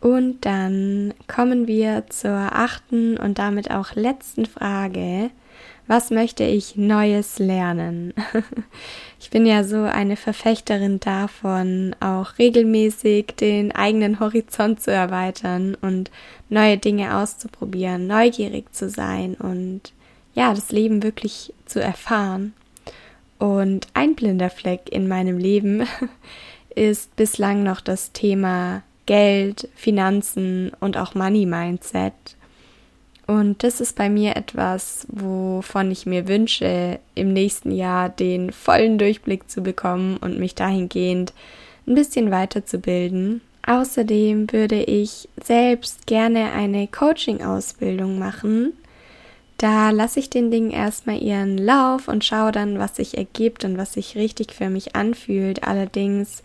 Und 0.00 0.44
dann 0.44 1.14
kommen 1.26 1.66
wir 1.66 2.04
zur 2.08 2.32
achten 2.32 3.16
und 3.16 3.38
damit 3.38 3.70
auch 3.70 3.94
letzten 3.94 4.44
Frage, 4.44 5.30
was 5.86 6.10
möchte 6.10 6.44
ich 6.44 6.76
Neues 6.76 7.38
lernen? 7.38 8.14
Ich 9.22 9.30
bin 9.30 9.46
ja 9.46 9.62
so 9.62 9.84
eine 9.84 10.16
Verfechterin 10.16 10.98
davon, 10.98 11.94
auch 12.00 12.38
regelmäßig 12.40 13.26
den 13.38 13.70
eigenen 13.70 14.18
Horizont 14.18 14.82
zu 14.82 14.90
erweitern 14.90 15.76
und 15.80 16.10
neue 16.48 16.76
Dinge 16.76 17.16
auszuprobieren, 17.16 18.08
neugierig 18.08 18.74
zu 18.74 18.90
sein 18.90 19.34
und 19.36 19.92
ja, 20.34 20.52
das 20.52 20.72
Leben 20.72 21.04
wirklich 21.04 21.54
zu 21.66 21.80
erfahren. 21.80 22.52
Und 23.38 23.86
ein 23.94 24.16
blinder 24.16 24.50
Fleck 24.50 24.82
in 24.90 25.06
meinem 25.06 25.38
Leben 25.38 25.86
ist 26.74 27.14
bislang 27.14 27.62
noch 27.62 27.80
das 27.80 28.10
Thema 28.10 28.82
Geld, 29.06 29.68
Finanzen 29.76 30.72
und 30.80 30.96
auch 30.96 31.14
Money 31.14 31.46
Mindset. 31.46 32.12
Und 33.32 33.62
das 33.62 33.80
ist 33.80 33.96
bei 33.96 34.10
mir 34.10 34.36
etwas, 34.36 35.06
wovon 35.08 35.90
ich 35.90 36.04
mir 36.04 36.28
wünsche, 36.28 36.98
im 37.14 37.32
nächsten 37.32 37.70
Jahr 37.70 38.10
den 38.10 38.52
vollen 38.52 38.98
Durchblick 38.98 39.50
zu 39.50 39.62
bekommen 39.62 40.18
und 40.18 40.38
mich 40.38 40.54
dahingehend 40.54 41.32
ein 41.86 41.94
bisschen 41.94 42.30
weiterzubilden. 42.30 43.40
Außerdem 43.66 44.52
würde 44.52 44.82
ich 44.82 45.30
selbst 45.42 46.06
gerne 46.06 46.52
eine 46.52 46.86
Coaching-Ausbildung 46.86 48.18
machen. 48.18 48.74
Da 49.56 49.88
lasse 49.92 50.20
ich 50.20 50.28
den 50.28 50.50
Dingen 50.50 50.70
erstmal 50.70 51.22
ihren 51.22 51.56
Lauf 51.56 52.08
und 52.08 52.26
schaue 52.26 52.52
dann, 52.52 52.78
was 52.78 52.96
sich 52.96 53.16
ergibt 53.16 53.64
und 53.64 53.78
was 53.78 53.94
sich 53.94 54.14
richtig 54.14 54.52
für 54.52 54.68
mich 54.68 54.94
anfühlt. 54.94 55.64
Allerdings 55.64 56.42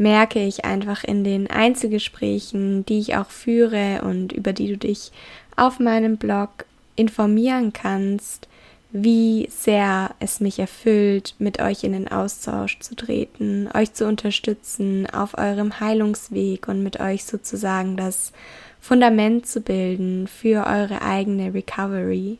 merke 0.00 0.42
ich 0.42 0.64
einfach 0.64 1.04
in 1.04 1.24
den 1.24 1.50
Einzelgesprächen, 1.50 2.86
die 2.86 3.00
ich 3.00 3.16
auch 3.16 3.28
führe 3.28 4.00
und 4.02 4.32
über 4.32 4.54
die 4.54 4.68
du 4.68 4.78
dich 4.78 5.12
auf 5.56 5.78
meinem 5.78 6.16
Blog 6.16 6.64
informieren 6.96 7.74
kannst, 7.74 8.48
wie 8.92 9.46
sehr 9.50 10.14
es 10.18 10.40
mich 10.40 10.58
erfüllt, 10.58 11.34
mit 11.38 11.60
euch 11.60 11.84
in 11.84 11.92
den 11.92 12.10
Austausch 12.10 12.78
zu 12.80 12.96
treten, 12.96 13.68
euch 13.74 13.92
zu 13.92 14.06
unterstützen 14.06 15.06
auf 15.12 15.36
eurem 15.36 15.80
Heilungsweg 15.80 16.66
und 16.66 16.82
mit 16.82 16.98
euch 16.98 17.24
sozusagen 17.24 17.98
das 17.98 18.32
Fundament 18.80 19.46
zu 19.46 19.60
bilden 19.60 20.26
für 20.28 20.66
eure 20.66 21.02
eigene 21.02 21.52
Recovery. 21.52 22.38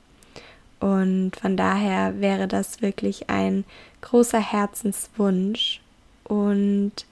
Und 0.80 1.32
von 1.36 1.58
daher 1.58 2.22
wäre 2.22 2.48
das 2.48 2.80
wirklich 2.80 3.28
ein 3.28 3.64
großer 4.00 4.40
Herzenswunsch. 4.40 5.82
Und 6.24 7.04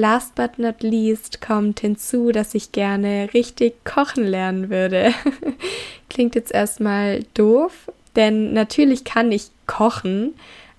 Last 0.00 0.34
but 0.34 0.58
not 0.58 0.82
least 0.82 1.42
kommt 1.42 1.80
hinzu, 1.80 2.32
dass 2.32 2.54
ich 2.54 2.72
gerne 2.72 3.28
richtig 3.34 3.84
kochen 3.84 4.24
lernen 4.24 4.70
würde. 4.70 5.12
Klingt 6.08 6.34
jetzt 6.34 6.52
erstmal 6.52 7.22
doof, 7.34 7.92
denn 8.16 8.54
natürlich 8.54 9.04
kann 9.04 9.30
ich 9.30 9.48
kochen, 9.66 10.32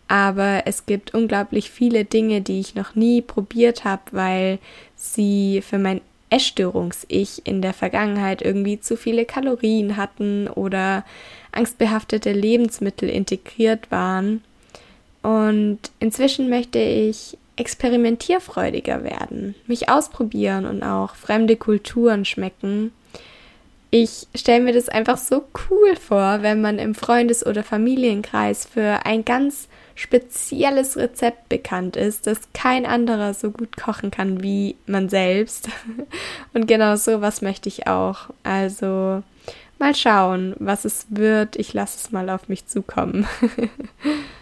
aber 0.08 0.64
es 0.66 0.88
gibt 0.88 1.14
unglaublich 1.14 1.70
viele 1.70 2.04
Dinge, 2.04 2.42
die 2.42 2.60
ich 2.62 2.74
noch 2.74 2.96
nie 2.96 3.22
probiert 3.22 3.84
habe, 3.84 4.02
weil 4.10 4.58
sie 4.96 5.62
für 5.62 5.78
mein 5.78 6.02
Essstörungs-Ich 6.32 7.46
in 7.46 7.62
der 7.62 7.74
Vergangenheit 7.74 8.42
irgendwie 8.42 8.80
zu 8.80 8.98
viele 8.98 9.26
Kalorien 9.26 9.98
hatten 9.98 10.48
oder 10.48 11.06
angstbehaftete 11.52 12.32
Lebensmittel 12.32 13.08
integriert 13.08 13.92
waren. 13.92 14.42
Und 15.22 15.80
inzwischen 16.00 16.50
möchte 16.50 16.80
ich 16.80 17.38
experimentierfreudiger 17.56 19.04
werden, 19.04 19.56
mich 19.68 19.90
ausprobieren 19.90 20.66
und 20.66 20.84
auch 20.84 21.16
fremde 21.16 21.56
Kulturen 21.56 22.26
schmecken. 22.26 22.92
ich 23.94 24.28
stelle 24.34 24.64
mir 24.64 24.74
das 24.74 24.88
einfach 24.88 25.18
so 25.18 25.44
cool 25.70 25.96
vor, 25.98 26.42
wenn 26.42 26.62
man 26.62 26.80
im 26.80 26.96
Freundes- 26.96 27.46
oder 27.46 27.62
Familienkreis 27.62 28.66
für 28.66 29.06
ein 29.06 29.26
ganz 29.26 29.68
spezielles 29.96 30.98
Rezept 30.98 31.50
bekannt 31.50 31.96
ist, 31.96 32.26
das 32.26 32.40
kein 32.54 32.86
anderer 32.86 33.34
so 33.34 33.52
gut 33.52 33.76
kochen 33.78 34.10
kann 34.10 34.42
wie 34.42 34.76
man 34.86 35.10
selbst. 35.10 35.70
Und 36.54 36.68
genau 36.68 36.96
so 36.96 37.22
was 37.22 37.42
möchte 37.42 37.70
ich 37.70 37.88
auch. 37.88 38.30
Also 38.44 39.24
mal 39.78 39.96
schauen, 39.96 40.56
was 40.60 40.86
es 40.86 41.08
wird. 41.10 41.56
Ich 41.58 41.74
lasse 41.74 41.98
es 41.98 42.12
mal 42.12 42.30
auf 42.30 42.48
mich 42.48 42.68
zukommen. 42.68 43.28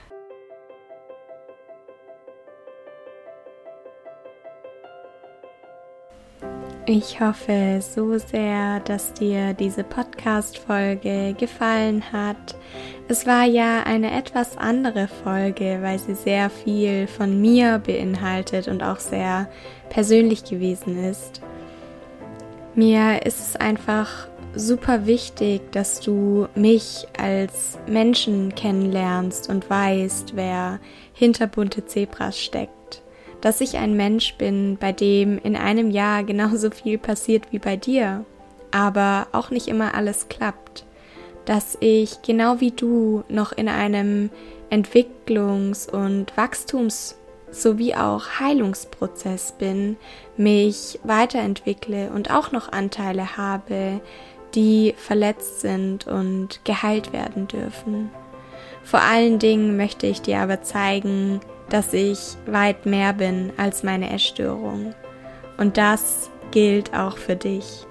Ich 6.91 7.21
hoffe 7.21 7.81
so 7.81 8.17
sehr, 8.17 8.79
dass 8.79 9.13
dir 9.13 9.53
diese 9.53 9.83
Podcast-Folge 9.83 11.35
gefallen 11.37 12.01
hat. 12.11 12.55
Es 13.07 13.27
war 13.27 13.43
ja 13.43 13.83
eine 13.83 14.11
etwas 14.11 14.57
andere 14.57 15.07
Folge, 15.07 15.77
weil 15.83 15.99
sie 15.99 16.15
sehr 16.15 16.49
viel 16.49 17.05
von 17.05 17.39
mir 17.39 17.77
beinhaltet 17.77 18.67
und 18.67 18.81
auch 18.81 18.97
sehr 18.97 19.47
persönlich 19.89 20.45
gewesen 20.45 20.97
ist. 21.03 21.41
Mir 22.73 23.23
ist 23.23 23.39
es 23.39 23.55
einfach 23.55 24.27
super 24.55 25.05
wichtig, 25.05 25.71
dass 25.71 25.99
du 25.99 26.47
mich 26.55 27.05
als 27.19 27.77
Menschen 27.85 28.55
kennenlernst 28.55 29.47
und 29.47 29.69
weißt, 29.69 30.35
wer 30.35 30.79
hinter 31.13 31.45
bunte 31.45 31.85
Zebras 31.85 32.39
steckt 32.39 32.78
dass 33.41 33.61
ich 33.61 33.77
ein 33.77 33.95
Mensch 33.95 34.35
bin, 34.35 34.77
bei 34.79 34.91
dem 34.91 35.37
in 35.39 35.55
einem 35.55 35.91
Jahr 35.91 36.23
genauso 36.23 36.71
viel 36.71 36.97
passiert 36.97 37.51
wie 37.51 37.59
bei 37.59 37.75
dir, 37.75 38.25
aber 38.71 39.27
auch 39.31 39.49
nicht 39.49 39.67
immer 39.67 39.95
alles 39.95 40.27
klappt, 40.29 40.85
dass 41.45 41.77
ich 41.79 42.21
genau 42.21 42.59
wie 42.59 42.71
du 42.71 43.23
noch 43.29 43.51
in 43.51 43.69
einem 43.69 44.29
Entwicklungs- 44.69 45.89
und 45.89 46.33
Wachstums- 46.35 47.15
sowie 47.51 47.95
auch 47.95 48.39
Heilungsprozess 48.39 49.53
bin, 49.57 49.97
mich 50.37 50.99
weiterentwickle 51.03 52.11
und 52.11 52.31
auch 52.31 52.51
noch 52.51 52.71
Anteile 52.71 53.37
habe, 53.37 54.01
die 54.55 54.93
verletzt 54.97 55.61
sind 55.61 56.07
und 56.07 56.63
geheilt 56.63 57.13
werden 57.13 57.47
dürfen. 57.47 58.09
Vor 58.83 59.01
allen 59.01 59.39
Dingen 59.39 59.77
möchte 59.77 60.07
ich 60.07 60.21
dir 60.21 60.39
aber 60.39 60.61
zeigen, 60.61 61.41
dass 61.69 61.93
ich 61.93 62.19
weit 62.45 62.85
mehr 62.85 63.13
bin 63.13 63.51
als 63.57 63.83
meine 63.83 64.11
Essstörung. 64.11 64.93
Und 65.57 65.77
das 65.77 66.29
gilt 66.51 66.93
auch 66.93 67.17
für 67.17 67.35
dich. 67.35 67.85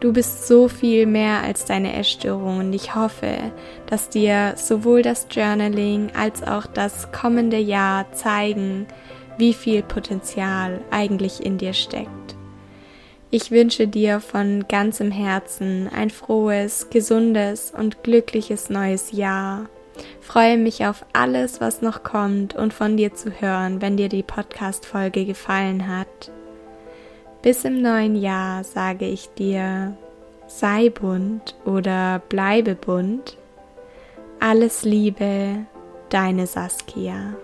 Du 0.00 0.12
bist 0.12 0.48
so 0.48 0.66
viel 0.68 1.06
mehr 1.06 1.42
als 1.42 1.64
deine 1.64 1.94
Essstörung 1.94 2.58
und 2.58 2.72
ich 2.72 2.94
hoffe, 2.94 3.38
dass 3.86 4.08
dir 4.08 4.54
sowohl 4.56 5.02
das 5.02 5.28
Journaling 5.30 6.10
als 6.16 6.42
auch 6.42 6.66
das 6.66 7.12
kommende 7.12 7.58
Jahr 7.58 8.10
zeigen, 8.12 8.86
wie 9.38 9.54
viel 9.54 9.82
Potenzial 9.82 10.80
eigentlich 10.90 11.44
in 11.44 11.56
dir 11.56 11.72
steckt. 11.72 12.08
Ich 13.30 13.50
wünsche 13.50 13.86
dir 13.88 14.20
von 14.20 14.66
ganzem 14.68 15.10
Herzen 15.10 15.88
ein 15.94 16.10
frohes, 16.10 16.90
gesundes 16.90 17.72
und 17.76 18.02
glückliches 18.02 18.70
neues 18.70 19.12
Jahr 19.12 19.68
Freue 20.20 20.56
mich 20.56 20.86
auf 20.86 21.04
alles, 21.12 21.60
was 21.60 21.82
noch 21.82 22.02
kommt 22.02 22.54
und 22.54 22.72
von 22.72 22.96
dir 22.96 23.14
zu 23.14 23.30
hören, 23.30 23.82
wenn 23.82 23.96
dir 23.96 24.08
die 24.08 24.22
Podcast-Folge 24.22 25.24
gefallen 25.24 25.88
hat. 25.88 26.30
Bis 27.42 27.64
im 27.64 27.82
neuen 27.82 28.16
Jahr 28.16 28.64
sage 28.64 29.06
ich 29.06 29.28
dir, 29.34 29.96
sei 30.46 30.90
bunt 30.90 31.56
oder 31.64 32.20
bleibe 32.28 32.74
bunt. 32.74 33.36
Alles 34.40 34.84
Liebe, 34.84 35.66
deine 36.08 36.46
Saskia. 36.46 37.34